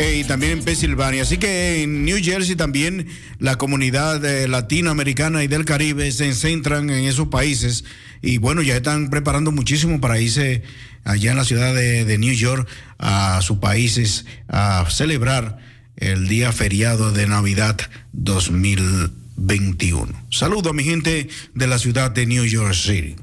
y 0.00 0.24
también 0.24 0.52
en 0.52 0.64
Pensilvania. 0.64 1.22
Así 1.22 1.36
que 1.36 1.82
en 1.82 2.04
New 2.04 2.18
Jersey 2.22 2.56
también 2.56 3.06
la 3.38 3.56
comunidad 3.56 4.24
eh, 4.24 4.48
latinoamericana 4.48 5.44
y 5.44 5.48
del 5.48 5.66
Caribe 5.66 6.10
se 6.10 6.32
centran 6.32 6.88
en 6.90 7.04
esos 7.04 7.28
países 7.28 7.84
y 8.22 8.38
bueno, 8.38 8.62
ya 8.62 8.76
están 8.76 9.10
preparando 9.10 9.52
muchísimo 9.52 10.00
para 10.00 10.18
irse 10.18 10.62
allá 11.04 11.32
en 11.32 11.36
la 11.36 11.44
ciudad 11.44 11.74
de, 11.74 12.06
de 12.06 12.18
New 12.18 12.32
York 12.32 12.66
a 12.98 13.40
sus 13.42 13.58
países 13.58 14.24
a 14.48 14.86
celebrar 14.88 15.58
el 15.96 16.28
día 16.28 16.50
feriado 16.52 17.12
de 17.12 17.26
Navidad 17.26 17.76
2021. 18.12 20.12
Saludo 20.30 20.70
a 20.70 20.72
mi 20.72 20.84
gente 20.84 21.28
de 21.54 21.66
la 21.66 21.78
ciudad 21.78 22.10
de 22.10 22.24
New 22.24 22.44
York 22.44 22.72
City. 22.72 23.16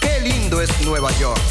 Qué 0.00 0.20
lindo 0.26 0.62
es 0.62 0.70
Nueva 0.84 1.10
York, 1.18 1.42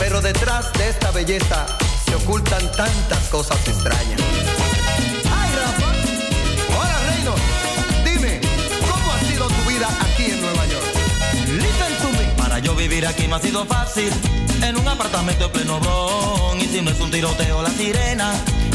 pero 0.00 0.20
detrás 0.20 0.72
de 0.72 0.88
esta 0.88 1.12
belleza 1.12 1.66
se 2.14 2.24
ocultan 2.24 2.70
tantas 2.72 3.28
cosas 3.28 3.56
extrañas. 3.66 4.20
¡Ay, 5.36 5.50
Rafa! 5.56 5.88
Hola, 6.78 6.98
Reino. 7.08 7.34
Dime, 8.04 8.40
¿cómo 8.88 9.12
ha 9.12 9.18
sido 9.20 9.48
tu 9.48 9.68
vida 9.68 9.88
aquí 10.00 10.26
en 10.30 10.40
Nueva 10.40 10.66
York? 10.66 10.84
Listen 11.48 11.96
to 12.02 12.10
me. 12.10 12.24
Para 12.36 12.58
yo 12.60 12.76
vivir 12.76 13.06
aquí 13.06 13.26
no 13.26 13.36
ha 13.36 13.40
sido 13.40 13.64
fácil. 13.66 14.12
En 14.62 14.76
un 14.76 14.86
apartamento 14.86 15.46
en 15.46 15.52
pleno 15.52 15.80
bron. 15.80 16.60
Y 16.60 16.66
si 16.66 16.82
no 16.82 16.90
es 16.90 17.00
un 17.00 17.10
tiroteo, 17.10 17.62
la 17.62 17.70
sirena. 17.70 18.32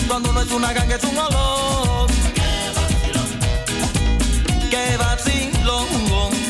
Cuando 0.07 0.33
no 0.33 0.41
es 0.41 0.51
una 0.51 0.73
ganga, 0.73 0.95
es 0.95 1.03
un 1.03 1.17
olor. 1.17 2.09
¡Qué 2.35 2.71
vacilón! 2.75 3.39
¡Qué 4.69 4.97
vacilón! 4.97 6.48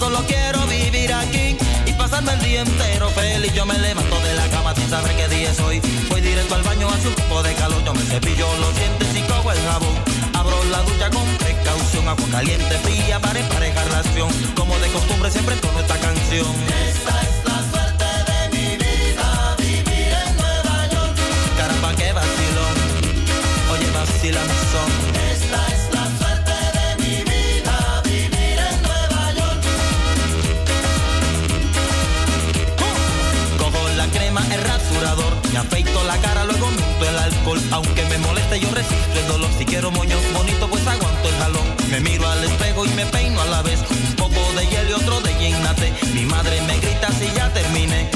Solo 0.00 0.24
quiero 0.26 0.66
vivir 0.66 1.12
aquí 1.12 1.56
y 1.86 1.92
pasarme 1.92 2.32
el 2.32 2.40
día 2.40 2.60
entero 2.62 3.10
feliz. 3.10 3.52
Yo 3.52 3.66
me 3.66 3.78
levanto 3.78 4.18
de 4.20 4.34
la 4.34 4.48
cama 4.48 4.74
sin 4.74 4.88
saber 4.88 5.14
qué 5.14 5.28
día 5.28 5.50
es 5.50 5.60
hoy. 5.60 5.80
Voy 6.08 6.20
directo 6.22 6.54
al 6.54 6.62
baño, 6.62 6.88
hace 6.88 7.08
un 7.08 7.14
poco 7.14 7.42
de 7.42 7.52
calor. 7.54 7.84
Yo 7.84 7.92
me 7.92 8.02
cepillo 8.02 8.48
los 8.58 8.74
dientes 8.76 9.08
y 9.14 9.22
cojo 9.30 9.52
el 9.52 9.60
jabón. 9.60 9.96
Abro 10.32 10.64
la 10.64 10.80
ducha 10.82 11.10
con 11.10 11.26
precaución, 11.36 12.08
agua 12.08 12.26
caliente, 12.32 12.74
fría 12.78 13.20
para 13.20 13.38
emparejar 13.38 13.86
la 13.92 13.98
acción. 13.98 14.30
Como 14.56 14.78
de 14.78 14.88
costumbre 14.88 15.30
siempre 15.30 15.54
con 15.60 15.76
esta 15.78 15.96
canción. 15.98 16.48
Esta 16.88 17.14
es 17.26 17.36
la 17.44 17.58
suerte 17.70 18.08
de 18.30 18.40
mi 18.56 18.68
vida, 18.82 19.56
vivir 19.58 20.12
en 20.24 20.36
Nueva 20.40 20.76
York. 20.94 21.16
Caramba, 21.58 21.94
qué 21.94 22.12
vacilón. 22.12 22.76
Oye, 23.72 23.88
vacila 23.92 24.40
mi 24.48 24.58
son. 24.72 25.29
Aunque 37.72 38.04
me 38.04 38.18
moleste, 38.18 38.60
yo 38.60 38.70
resisto 38.70 39.18
el 39.18 39.26
dolor. 39.26 39.50
Si 39.58 39.64
quiero 39.64 39.90
moños 39.90 40.20
bonitos, 40.34 40.68
pues 40.68 40.86
aguanto 40.86 41.28
el 41.28 41.34
jalón. 41.36 41.66
Me 41.90 42.00
miro 42.00 42.28
al 42.28 42.44
espejo 42.44 42.84
y 42.84 42.88
me 42.90 43.06
peino 43.06 43.40
a 43.40 43.46
la 43.46 43.62
vez. 43.62 43.80
Un 43.90 44.16
poco 44.16 44.40
de 44.56 44.66
hielo 44.66 44.90
y 44.90 44.92
otro 44.92 45.20
de 45.20 45.32
llenate. 45.34 45.92
Mi 46.14 46.26
madre 46.26 46.60
me 46.62 46.78
grita 46.78 47.10
si 47.12 47.32
ya 47.34 47.52
terminé. 47.52 48.10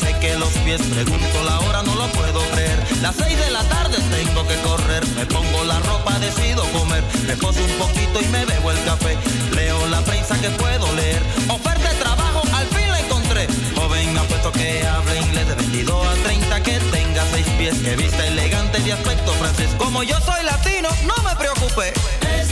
Seque 0.00 0.36
los 0.36 0.50
pies. 0.64 0.80
Pregunto 0.82 1.42
la 1.44 1.60
hora, 1.60 1.82
no 1.82 1.94
lo 1.94 2.06
puedo 2.12 2.40
creer. 2.50 2.78
Las 3.02 3.16
seis 3.16 3.38
de 3.38 3.50
la 3.50 3.62
tarde 3.64 3.96
tengo 4.10 4.46
que 4.46 4.56
correr. 4.60 5.06
Me 5.16 5.26
pongo 5.26 5.64
la 5.64 5.78
ropa, 5.80 6.18
decido 6.18 6.64
comer. 6.72 7.02
Me 7.26 7.36
poso 7.36 7.60
un 7.64 7.72
poquito 7.78 8.20
y 8.20 8.26
me 8.28 8.44
bebo 8.44 8.70
el 8.70 8.82
café. 8.84 9.16
Leo 9.54 9.86
la 9.88 10.00
prensa 10.02 10.40
que 10.40 10.50
puedo 10.50 10.92
leer. 10.94 11.22
Oferta 11.48 11.88
de 11.88 11.96
trabajo, 11.96 12.42
al 12.54 12.66
fin 12.68 12.90
la 12.90 13.00
encontré. 13.00 13.46
Joven 13.76 14.18
apuesto 14.18 14.52
que 14.52 14.86
hable 14.86 15.20
inglés 15.20 15.48
de 15.48 15.54
22 15.54 16.06
a 16.06 16.14
30, 16.24 16.62
que 16.62 16.78
tenga 16.92 17.24
seis 17.32 17.46
pies, 17.58 17.74
que 17.78 17.96
vista 17.96 18.26
elegante 18.26 18.80
de 18.80 18.92
aspecto 18.92 19.32
francés. 19.32 19.70
Como 19.78 20.02
yo 20.02 20.16
soy 20.20 20.44
latino, 20.44 20.88
no 21.06 21.14
me 21.22 21.34
preocupe. 21.36 21.92
Es 22.38 22.47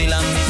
Zeeland 0.00 0.49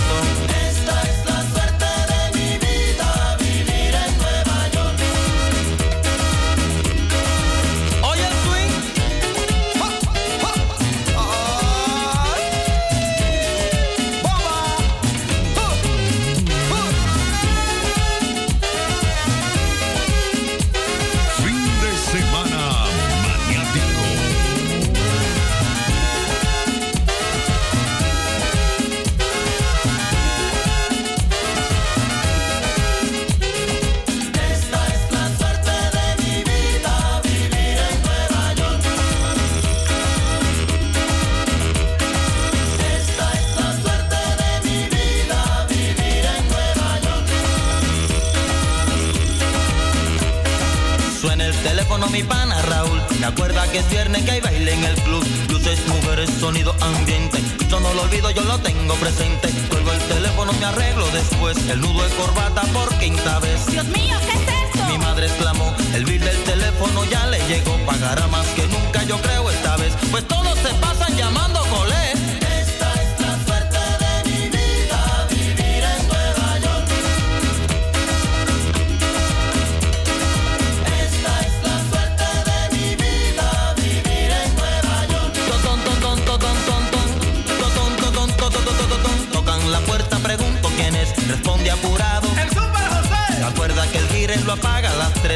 yo 58.35 58.43
lo 58.45 58.59
tengo 58.59 58.95
presente. 58.95 59.49
Cuelgo 59.68 59.93
el 59.93 60.01
teléfono, 60.01 60.53
me 60.55 60.64
arreglo 60.66 61.07
después. 61.11 61.57
El 61.68 61.81
nudo 61.81 62.03
de 62.03 62.11
corbata 62.14 62.62
por 62.72 62.89
quinta 62.99 63.39
vez. 63.41 63.66
Dios 63.66 63.87
mío, 63.87 64.16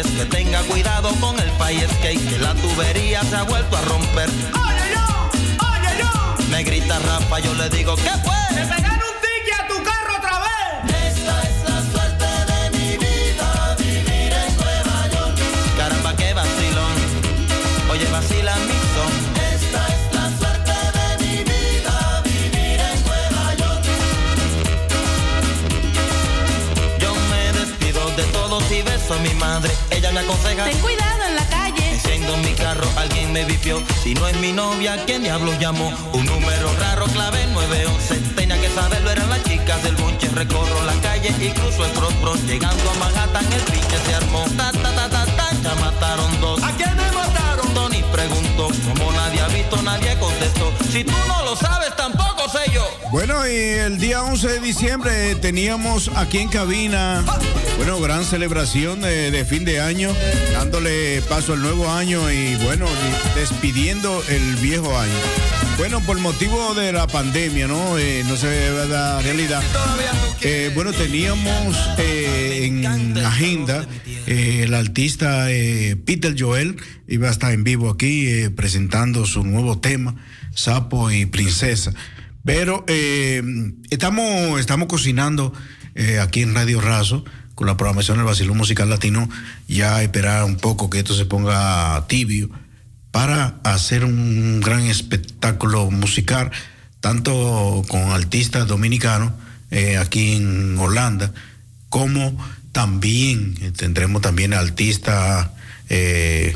apaga 0.04 0.12
a 0.12 0.12
las 0.12 0.12
3 0.12 0.12
Que 0.16 0.24
tenga 0.26 0.62
cuidado 0.62 1.14
con 1.20 1.38
el 1.40 1.50
fire 1.52 1.88
skate 1.88 2.28
Que 2.28 2.38
la 2.38 2.54
tubería 2.54 3.22
se 3.22 3.36
ha 3.36 3.42
vuelto 3.44 3.76
a 3.76 3.80
romper 3.82 4.28
¡Oye 4.28 4.94
yo! 4.94 5.30
¡Oye 5.66 5.98
yo! 6.00 6.46
Me 6.50 6.62
grita 6.62 6.98
Rafa, 6.98 7.38
yo 7.40 7.54
le 7.54 7.68
digo 7.70 7.96
¿Qué 7.96 8.10
fue? 8.24 8.93
A 29.10 29.16
mi 29.18 29.34
madre, 29.34 29.70
ella 29.90 30.12
me 30.12 30.20
aconseja. 30.20 30.64
Ten 30.64 30.78
cuidado 30.78 31.24
en 31.28 31.36
la 31.36 31.46
calle. 31.48 31.90
Enciendo 31.90 32.36
mi 32.38 32.52
carro, 32.54 32.88
alguien 32.96 33.32
me 33.32 33.44
vipió. 33.44 33.82
Si 34.02 34.14
no 34.14 34.26
es 34.26 34.36
mi 34.36 34.52
novia, 34.52 34.96
¿quién 35.04 35.22
diablos 35.22 35.58
llamó? 35.58 35.92
Un 36.14 36.24
número 36.24 36.72
raro, 36.80 37.04
clave 37.06 37.46
911. 37.48 38.14
Tenía 38.34 38.58
que 38.58 38.70
saberlo, 38.70 39.10
eran 39.10 39.28
las 39.28 39.42
chicas 39.44 39.82
del 39.82 39.94
bonche. 39.96 40.28
Recorro 40.30 40.84
la 40.86 40.94
calle 41.02 41.34
y 41.38 41.50
cruzo 41.50 41.84
el 41.84 41.92
crossroad. 41.92 42.38
Llegando 42.46 42.90
a 42.90 42.94
Manhattan, 42.94 43.52
el 43.52 43.62
pinche 43.62 43.98
se 44.06 44.14
armó. 44.14 44.46
Ta, 44.56 44.72
ta, 44.72 44.94
ta, 44.94 45.10
ta, 45.10 45.26
ta, 45.26 45.50
ya 45.62 45.74
mataron 45.74 46.40
dos. 46.40 46.62
¿A 46.62 46.72
quién 46.72 46.96
me 46.96 47.12
mataron? 47.12 47.74
Tony 47.74 48.02
preguntó, 48.10 48.68
como 48.88 49.12
nadie 49.12 49.40
ha 49.42 49.48
visto, 49.48 49.82
nadie 49.82 50.18
contestó. 50.18 50.72
Si 50.90 51.04
tú 51.04 51.12
no 51.28 51.44
lo 51.44 51.56
sabes. 51.56 51.84
Bueno, 53.10 53.46
y 53.48 53.54
el 53.54 53.98
día 53.98 54.22
11 54.22 54.48
de 54.48 54.60
diciembre 54.60 55.34
teníamos 55.36 56.10
aquí 56.16 56.38
en 56.38 56.48
cabina, 56.48 57.24
bueno, 57.76 58.00
gran 58.00 58.24
celebración 58.24 59.00
de, 59.00 59.44
fin 59.44 59.64
de 59.64 59.80
año, 59.80 60.10
dándole 60.52 61.22
paso 61.28 61.52
al 61.52 61.62
nuevo 61.62 61.90
año 61.90 62.30
y 62.30 62.56
bueno, 62.64 62.86
despidiendo 63.34 64.22
el 64.28 64.56
viejo 64.56 64.98
año. 64.98 65.12
Bueno, 65.78 66.00
por 66.00 66.18
motivo 66.18 66.74
de 66.74 66.92
la 66.92 67.06
pandemia, 67.06 67.66
¿no? 67.66 67.98
Eh, 67.98 68.24
no 68.26 68.36
se 68.36 68.46
ve 68.46 68.86
la 68.88 69.20
realidad. 69.20 69.62
Eh, 70.46 70.70
bueno, 70.74 70.92
teníamos 70.92 71.74
eh, 71.96 72.66
en 72.66 73.16
agenda 73.16 73.86
eh, 74.26 74.60
el 74.64 74.74
artista 74.74 75.46
Peter 76.04 76.34
Joel, 76.38 76.76
iba 77.08 77.28
a 77.28 77.30
estar 77.30 77.52
en 77.52 77.64
vivo 77.64 77.88
aquí 77.88 78.28
presentando 78.54 79.24
su 79.24 79.42
nuevo 79.42 79.78
tema, 79.78 80.16
Sapo 80.54 81.10
y 81.10 81.24
Princesa. 81.24 81.94
Pero 82.44 82.84
eh, 82.88 83.42
estamos, 83.90 84.60
estamos 84.60 84.86
cocinando 84.86 85.52
eh, 85.94 86.18
aquí 86.20 86.42
en 86.42 86.54
Radio 86.54 86.80
Razo 86.80 87.24
con 87.54 87.66
la 87.66 87.76
programación 87.76 88.18
del 88.18 88.26
Basilón 88.26 88.58
Musical 88.58 88.90
Latino, 88.90 89.28
ya 89.66 90.02
esperar 90.02 90.44
un 90.44 90.56
poco 90.56 90.90
que 90.90 90.98
esto 90.98 91.14
se 91.14 91.24
ponga 91.24 92.04
tibio 92.06 92.50
para 93.12 93.60
hacer 93.62 94.04
un 94.04 94.60
gran 94.60 94.82
espectáculo 94.82 95.90
musical, 95.90 96.50
tanto 97.00 97.82
con 97.88 98.10
artistas 98.10 98.66
dominicanos 98.66 99.32
eh, 99.70 99.96
aquí 99.96 100.34
en 100.34 100.76
Holanda, 100.78 101.32
como 101.88 102.36
también 102.72 103.54
tendremos 103.76 104.20
también 104.20 104.52
artistas, 104.52 105.48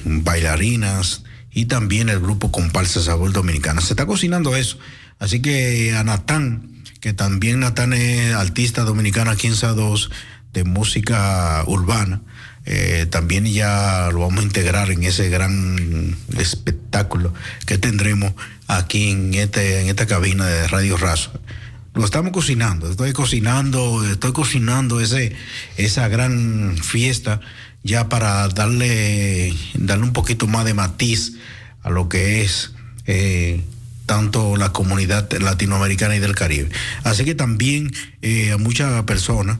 bailarinas 0.05 1.23
y 1.53 1.67
también 1.67 2.09
el 2.09 2.19
grupo 2.19 2.51
Comparsa 2.51 3.01
Sabor 3.01 3.33
Dominicana. 3.33 3.81
Se 3.81 3.93
está 3.93 4.05
cocinando 4.05 4.57
eso. 4.57 4.79
Así 5.19 5.41
que 5.41 5.95
a 5.95 6.05
Natán, 6.05 6.83
que 7.01 7.13
también 7.13 7.61
Natán 7.61 7.93
es 7.93 8.35
artista 8.35 8.83
dominicano 8.83 9.31
aquí 9.31 9.47
en 9.47 9.55
SA2 9.55 10.11
de 10.53 10.65
música 10.65 11.63
urbana, 11.67 12.21
eh, 12.65 13.07
también 13.09 13.47
ya 13.47 14.11
lo 14.13 14.21
vamos 14.21 14.41
a 14.41 14.43
integrar 14.43 14.91
en 14.91 15.03
ese 15.03 15.31
gran 15.31 16.17
espectáculo 16.37 17.33
que 17.65 17.79
tendremos 17.79 18.35
aquí 18.67 19.11
en, 19.11 19.33
este, 19.35 19.81
en 19.81 19.89
esta 19.89 20.07
cabina 20.07 20.47
de 20.47 20.69
Radio 20.69 20.97
Razo. 20.97 21.33
Lo 21.95 22.05
estamos 22.05 22.31
cocinando, 22.31 22.91
estoy 22.91 23.13
cocinando, 23.13 24.05
estoy 24.05 24.33
cocinando 24.33 25.01
ese, 25.01 25.35
esa 25.77 26.09
gran 26.09 26.77
fiesta 26.77 27.41
ya 27.83 28.09
para 28.09 28.47
darle, 28.49 29.55
darle 29.75 30.05
un 30.05 30.13
poquito 30.13 30.47
más 30.47 30.65
de 30.65 30.75
matiz 30.75 31.39
a 31.83 31.91
lo 31.91 32.09
que 32.09 32.43
es 32.43 32.73
eh, 33.07 33.63
tanto 34.09 34.57
la 34.57 34.73
comunidad 34.73 35.31
latinoamericana 35.39 36.17
y 36.17 36.19
del 36.19 36.35
Caribe. 36.35 36.71
Así 37.05 37.25
que 37.25 37.37
también 37.37 37.93
eh, 38.23 38.53
a 38.53 38.57
muchas 38.57 39.05
personas, 39.05 39.59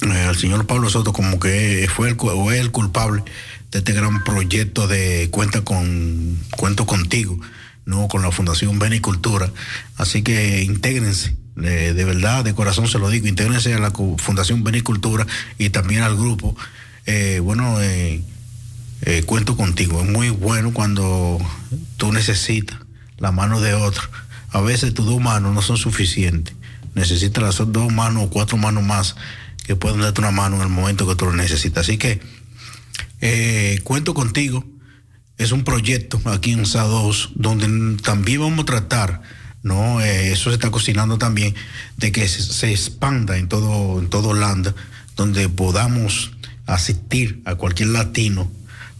eh, 0.00 0.22
al 0.26 0.36
señor 0.36 0.66
Pablo 0.66 0.88
Soto 0.88 1.12
como 1.12 1.38
que 1.38 1.86
fue 1.94 2.08
el, 2.08 2.16
o 2.18 2.50
es 2.50 2.58
el 2.58 2.72
culpable 2.72 3.22
de 3.70 3.78
este 3.78 3.92
gran 3.92 4.24
proyecto 4.24 4.88
de 4.88 5.28
Cuenta 5.30 5.60
con 5.62 6.38
Cuento 6.56 6.86
Contigo, 6.86 7.38
no 7.84 8.08
con 8.08 8.22
la 8.22 8.32
Fundación 8.32 8.78
Benicultura. 8.78 9.52
Así 9.96 10.22
que 10.22 10.62
intégrense, 10.62 11.36
de 11.54 12.04
verdad, 12.04 12.42
de 12.42 12.54
corazón 12.54 12.88
se 12.88 12.98
lo 12.98 13.10
digo, 13.10 13.28
intégrense 13.28 13.74
a 13.74 13.78
la 13.78 13.92
Fundación 13.92 14.64
Benicultura 14.64 15.26
y 15.58 15.68
también 15.68 16.02
al 16.02 16.16
grupo. 16.16 16.56
Eh, 17.04 17.40
bueno, 17.42 17.76
cuento 19.26 19.56
contigo. 19.58 20.00
Es 20.00 20.08
muy 20.08 20.30
bueno 20.30 20.72
cuando 20.72 21.38
tú 21.98 22.12
necesitas 22.12 22.78
la 23.20 23.30
mano 23.30 23.60
de 23.60 23.74
otro. 23.74 24.02
A 24.50 24.60
veces 24.60 24.92
tus 24.94 25.06
dos 25.06 25.20
manos 25.20 25.54
no 25.54 25.62
son 25.62 25.76
suficientes. 25.76 26.54
Necesitas 26.94 27.42
las 27.42 27.72
dos 27.72 27.92
manos 27.92 28.24
o 28.24 28.30
cuatro 28.30 28.56
manos 28.56 28.82
más 28.82 29.14
que 29.64 29.76
pueden 29.76 30.00
darte 30.00 30.20
una 30.20 30.32
mano 30.32 30.56
en 30.56 30.62
el 30.62 30.68
momento 30.68 31.06
que 31.06 31.14
tú 31.14 31.26
lo 31.26 31.32
necesitas. 31.32 31.84
Así 31.84 31.98
que 31.98 32.20
eh, 33.20 33.80
cuento 33.84 34.14
contigo. 34.14 34.64
Es 35.38 35.52
un 35.52 35.64
proyecto 35.64 36.20
aquí 36.26 36.52
en 36.52 36.64
SA2 36.64 37.30
donde 37.34 38.02
también 38.02 38.40
vamos 38.40 38.60
a 38.60 38.66
tratar, 38.66 39.22
¿no? 39.62 40.00
Eh, 40.00 40.32
eso 40.32 40.50
se 40.50 40.54
está 40.54 40.70
cocinando 40.70 41.16
también, 41.16 41.54
de 41.96 42.12
que 42.12 42.28
se, 42.28 42.42
se 42.42 42.70
expanda 42.70 43.38
en 43.38 43.48
todo, 43.48 44.00
en 44.00 44.10
todo 44.10 44.30
Holanda, 44.30 44.74
donde 45.16 45.48
podamos 45.48 46.32
asistir 46.66 47.40
a 47.46 47.54
cualquier 47.54 47.88
latino, 47.88 48.50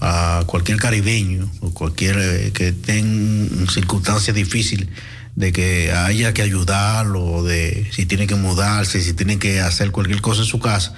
a 0.00 0.44
cualquier 0.46 0.78
caribeño, 0.78 1.50
o 1.60 1.70
cualquier 1.72 2.16
eh, 2.18 2.52
que 2.52 2.68
esté 2.68 2.98
en 2.98 3.66
circunstancias 3.70 4.34
difíciles, 4.34 4.88
de 5.36 5.52
que 5.52 5.92
haya 5.92 6.32
que 6.32 6.42
ayudarlo, 6.42 7.44
de 7.44 7.86
si 7.92 8.06
tiene 8.06 8.26
que 8.26 8.34
mudarse, 8.34 9.02
si 9.02 9.12
tiene 9.12 9.38
que 9.38 9.60
hacer 9.60 9.90
cualquier 9.90 10.22
cosa 10.22 10.40
en 10.40 10.46
su 10.46 10.58
casa, 10.58 10.94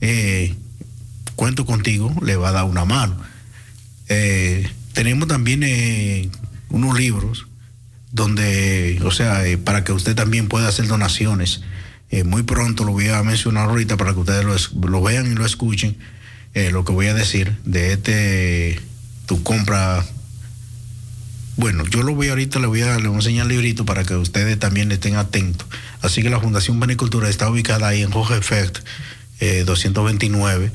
eh, 0.00 0.54
cuento 1.36 1.64
contigo, 1.64 2.14
le 2.22 2.36
va 2.36 2.48
a 2.48 2.52
dar 2.52 2.64
una 2.64 2.84
mano. 2.84 3.16
Eh, 4.08 4.68
tenemos 4.92 5.28
también 5.28 6.30
unos 6.68 6.98
libros 6.98 7.46
donde, 8.10 9.00
o 9.04 9.10
sea, 9.10 9.42
para 9.64 9.84
que 9.84 9.92
usted 9.92 10.14
también 10.14 10.48
pueda 10.48 10.68
hacer 10.68 10.86
donaciones. 10.86 11.62
Muy 12.26 12.42
pronto 12.42 12.84
lo 12.84 12.92
voy 12.92 13.08
a 13.08 13.22
mencionar 13.22 13.70
ahorita 13.70 13.96
para 13.96 14.12
que 14.12 14.18
ustedes 14.18 14.44
lo, 14.44 14.88
lo 14.88 15.02
vean 15.02 15.32
y 15.32 15.34
lo 15.34 15.46
escuchen, 15.46 15.96
eh, 16.54 16.70
lo 16.70 16.84
que 16.84 16.92
voy 16.92 17.06
a 17.06 17.14
decir 17.14 17.56
de 17.64 17.92
este, 17.92 18.80
tu 19.26 19.42
compra. 19.42 20.04
Bueno, 21.56 21.84
yo 21.86 22.02
lo 22.02 22.14
voy 22.14 22.28
ahorita, 22.28 22.58
le 22.58 22.66
voy 22.66 22.82
a, 22.82 22.98
le 22.98 23.08
voy 23.08 23.16
a 23.16 23.18
enseñar 23.18 23.44
el 23.44 23.52
librito 23.52 23.84
para 23.84 24.04
que 24.04 24.14
ustedes 24.16 24.58
también 24.58 24.90
estén 24.90 25.16
atentos. 25.16 25.66
Así 26.00 26.22
que 26.22 26.30
la 26.30 26.40
Fundación 26.40 26.80
Benicultura 26.80 27.28
está 27.28 27.48
ubicada 27.48 27.88
ahí 27.88 28.02
en 28.02 28.10
Jorge 28.10 28.36
Effect, 28.36 28.78
eh, 29.40 29.64
229, 29.64 30.72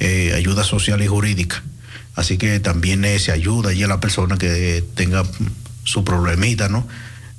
eh, 0.00 0.32
ayuda 0.34 0.64
social 0.64 1.00
y 1.02 1.06
jurídica. 1.06 1.62
Así 2.16 2.38
que 2.38 2.58
también 2.60 3.04
eh, 3.04 3.18
se 3.18 3.30
ayuda 3.30 3.70
allí 3.70 3.82
a 3.82 3.88
la 3.88 4.00
persona 4.00 4.38
que 4.38 4.82
tenga 4.94 5.22
su 5.84 6.02
problemita, 6.02 6.68
¿no? 6.68 6.88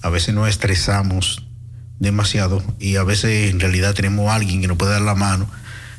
A 0.02 0.10
veces 0.10 0.34
nos 0.36 0.48
estresamos 0.48 1.44
demasiado 2.00 2.64
y 2.80 2.98
a 2.98 3.04
veces 3.04 3.50
en 3.50 3.60
realidad 3.60 3.96
tenemos 3.96 4.30
a 4.30 4.36
alguien 4.36 4.62
que 4.62 4.68
nos 4.68 4.78
puede 4.78 4.92
dar 4.92 5.02
la 5.02 5.16
mano 5.16 5.50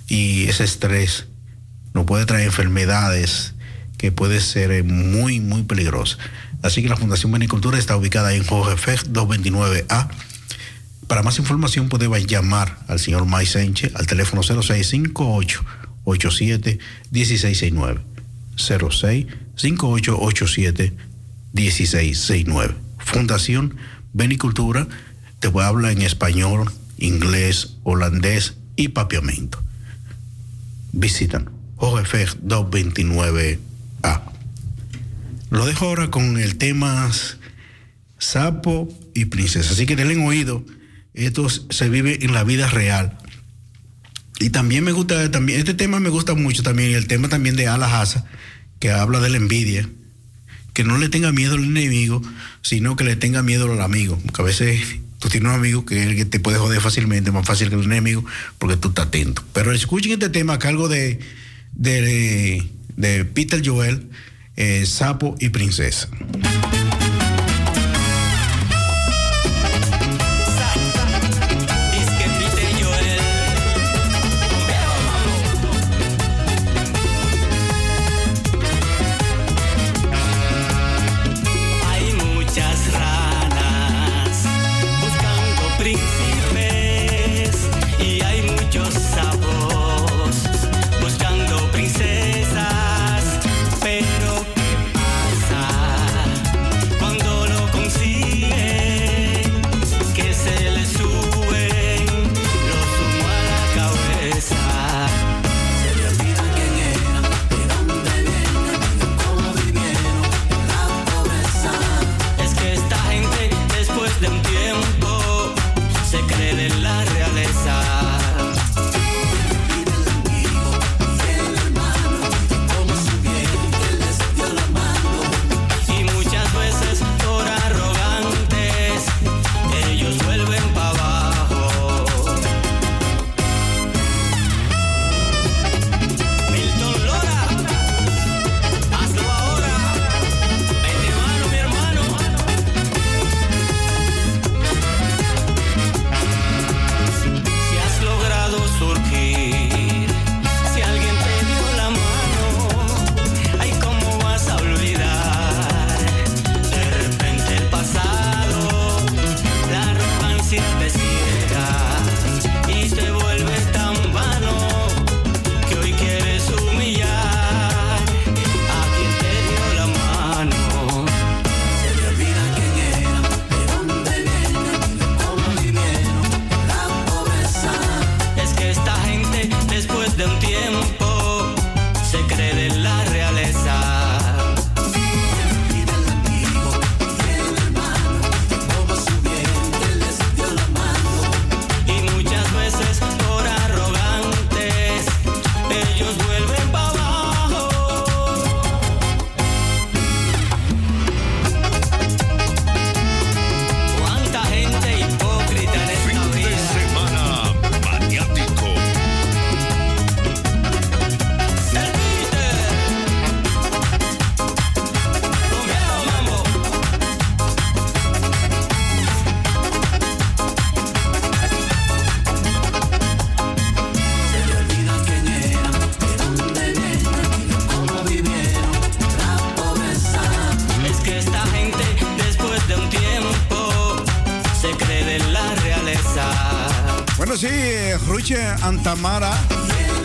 y 0.07 0.45
ese 0.45 0.63
estrés 0.63 1.27
nos 1.95 2.05
puede 2.05 2.27
traer 2.27 2.47
enfermedades 2.47 3.55
que 3.99 4.13
puede 4.13 4.41
ser 4.41 4.71
eh, 4.71 4.83
muy, 4.83 5.41
muy 5.41 5.65
peligrosas. 5.65 6.19
Así 6.63 6.83
que 6.83 6.89
la 6.89 6.97
Fundación 6.97 7.33
Benicultura 7.33 7.79
está 7.79 7.97
ubicada 7.97 8.33
en 8.35 8.45
Jorge 8.45 8.75
Effect 8.75 9.09
229A. 9.09 10.09
Para 11.07 11.23
más 11.23 11.39
información 11.39 11.89
puede 11.89 12.09
llamar 12.27 12.79
al 12.89 12.99
señor 12.99 13.27
May 13.27 13.47
Sánchez 13.47 13.95
al 13.95 14.07
teléfono 14.07 14.43
0658 14.43 15.65
87 16.05 16.79
1669. 17.11 18.01
06 18.57 19.27
5887 19.57 20.95
1669. 21.53 22.75
Fundación 22.99 23.77
Benicultura 24.13 24.87
te 25.41 25.49
voy 25.49 25.65
hablar 25.65 25.93
en 25.93 26.03
español, 26.03 26.71
inglés, 26.99 27.77
holandés 27.85 28.55
y 28.75 28.89
papiamento. 28.89 29.63
Visitan 30.93 31.58
OGF 31.79 32.37
229A. 32.45 33.59
Lo 35.51 35.65
dejo 35.65 35.87
ahora 35.87 36.11
con 36.11 36.39
el 36.39 36.59
tema 36.59 37.11
Sapo 38.19 38.89
y 39.15 39.27
Princesa. 39.27 39.71
Así 39.71 39.87
que 39.87 39.97
denle 39.97 40.23
oído. 40.25 40.65
Esto 41.15 41.49
se 41.49 41.89
vive 41.89 42.25
en 42.25 42.35
la 42.35 42.45
vida 42.45 42.69
real. 42.69 43.17
Y 44.41 44.51
también 44.51 44.85
me 44.85 44.93
gusta, 44.93 45.31
también, 45.31 45.59
este 45.59 45.75
tema 45.75 45.99
me 46.01 46.11
gusta 46.11 46.35
mucho 46.35 46.63
también, 46.63 46.95
el 46.95 47.09
tema 47.09 47.29
también 47.29 47.57
de 47.57 47.67
Ala 47.67 48.01
Hasa, 48.01 48.25
que 48.79 48.93
habla 48.93 49.21
de 49.21 49.31
la 49.31 49.39
envidia. 49.39 49.89
Que 50.75 50.85
no 50.85 50.99
le 50.99 51.09
tenga 51.09 51.33
miedo 51.33 51.55
al 51.55 51.65
enemigo, 51.65 52.23
sino 52.63 52.95
que 52.95 53.03
le 53.03 53.17
tenga 53.17 53.43
miedo 53.43 53.73
al 53.73 53.81
amigo. 53.81 54.21
Porque 54.25 54.43
a 54.43 54.45
veces 54.45 54.81
tú 55.19 55.29
tienes 55.29 55.49
un 55.49 55.57
amigo 55.57 55.85
que, 55.85 56.01
es 56.01 56.07
el 56.07 56.17
que 56.17 56.25
te 56.25 56.39
puede 56.39 56.59
joder 56.59 56.81
fácilmente, 56.81 57.33
más 57.33 57.47
fácil 57.47 57.69
que 57.69 57.75
el 57.75 57.85
enemigo, 57.85 58.25
porque 58.59 58.77
tú 58.77 58.89
estás 58.89 59.07
atento. 59.07 59.43
Pero 59.55 59.73
escuchen 59.73 60.13
este 60.13 60.29
tema 60.29 60.55
a 60.55 60.59
cargo 60.61 60.89
de, 60.89 61.19
de, 61.79 62.63
de 62.97 63.25
Peter 63.25 63.63
Joel, 63.65 64.11
eh, 64.57 64.85
Sapo 64.85 65.35
y 65.41 65.49
Princesa. 65.49 66.11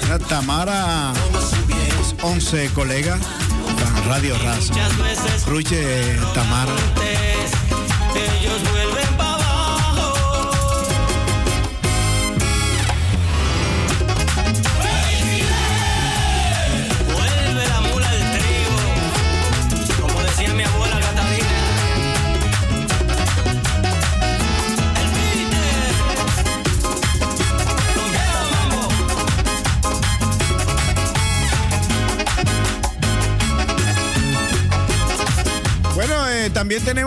La 0.10 0.20
Tamara, 0.20 1.14
11 2.22 2.70
colegas, 2.74 3.20
Radio 4.08 4.36
Raza. 4.40 4.74
Ruche 5.46 6.20
Tamara. 6.34 6.72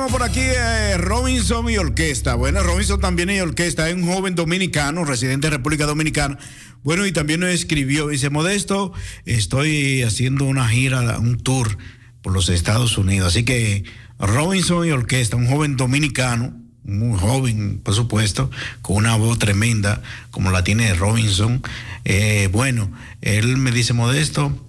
Por 0.09 0.22
aquí 0.22 0.40
eh, 0.40 0.96
Robinson 0.98 1.68
y 1.70 1.78
Orquesta. 1.78 2.34
Bueno, 2.34 2.62
Robinson 2.62 3.00
también 3.00 3.30
y 3.30 3.40
Orquesta 3.40 3.88
es 3.88 3.94
un 3.94 4.07
joven 4.07 4.34
dominicano, 4.34 5.04
residente 5.04 5.48
de 5.48 5.57
República 5.57 5.86
Dominicana. 5.86 6.38
Bueno, 6.84 7.07
y 7.07 7.12
también 7.12 7.40
nos 7.40 7.50
escribió, 7.50 8.09
dice, 8.09 8.30
Modesto, 8.30 8.92
estoy 9.24 10.02
haciendo 10.02 10.44
una 10.44 10.68
gira, 10.68 11.18
un 11.18 11.38
tour 11.38 11.78
por 12.22 12.32
los 12.32 12.48
Estados 12.48 12.98
Unidos. 12.98 13.28
Así 13.28 13.44
que 13.44 13.84
Robinson 14.18 14.86
y 14.86 14.90
Orquesta, 14.90 15.36
un 15.36 15.48
joven 15.48 15.76
dominicano, 15.76 16.54
muy 16.84 17.18
joven, 17.18 17.80
por 17.82 17.94
supuesto, 17.94 18.50
con 18.82 18.96
una 18.96 19.16
voz 19.16 19.38
tremenda, 19.38 20.02
como 20.30 20.50
la 20.50 20.62
tiene 20.62 20.94
Robinson. 20.94 21.62
Eh, 22.04 22.48
bueno, 22.52 22.92
él 23.22 23.57
me 23.57 23.72
dice, 23.72 23.92
Modesto, 23.92 24.64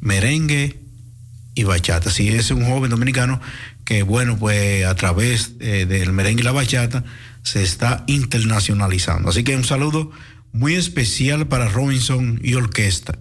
merengue 0.00 0.78
y 1.54 1.64
bachata. 1.64 2.10
Sí, 2.10 2.28
es 2.28 2.50
un 2.50 2.64
joven 2.64 2.90
dominicano 2.90 3.40
que, 3.84 4.02
bueno, 4.02 4.36
pues 4.38 4.84
a 4.84 4.94
través 4.94 5.52
eh, 5.60 5.86
del 5.86 6.12
merengue 6.12 6.42
y 6.42 6.44
la 6.44 6.52
bachata 6.52 7.04
se 7.42 7.62
está 7.62 8.04
internacionalizando. 8.06 9.28
Así 9.28 9.44
que 9.44 9.56
un 9.56 9.64
saludo 9.64 10.10
muy 10.52 10.74
especial 10.74 11.46
para 11.46 11.68
Robinson 11.68 12.40
y 12.42 12.54
Orquesta. 12.54 13.18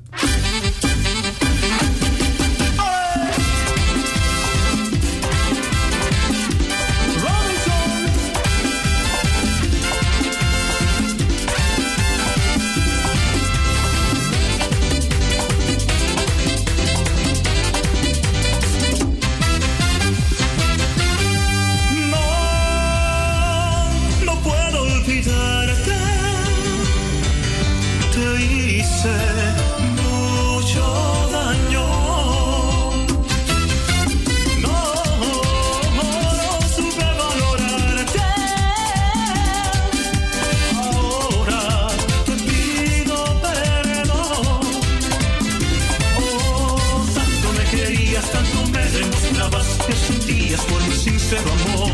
Demostrabas 49.84 49.86
que 49.86 49.96
sentías 49.96 50.62
por 50.66 50.82
mi 50.88 50.96
sincero 50.96 51.52
amor. 51.52 51.92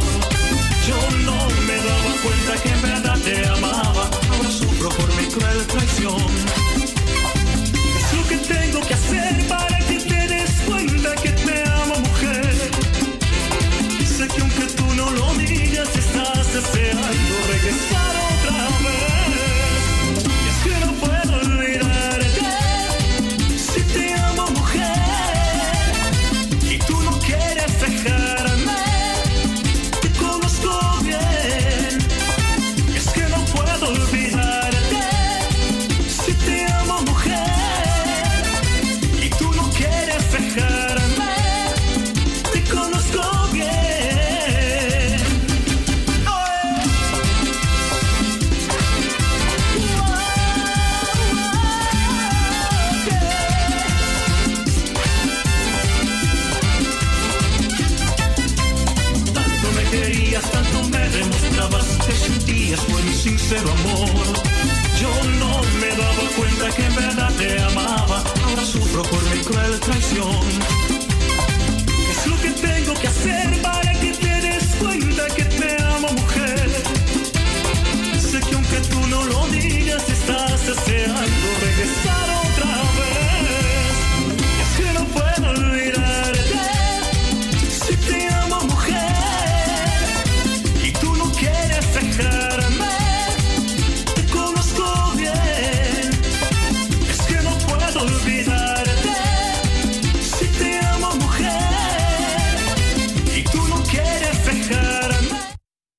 Yo 0.88 0.96
no 1.26 1.48
me 1.66 1.76
daba 1.78 2.14
cuenta 2.24 2.64
que 2.64 2.79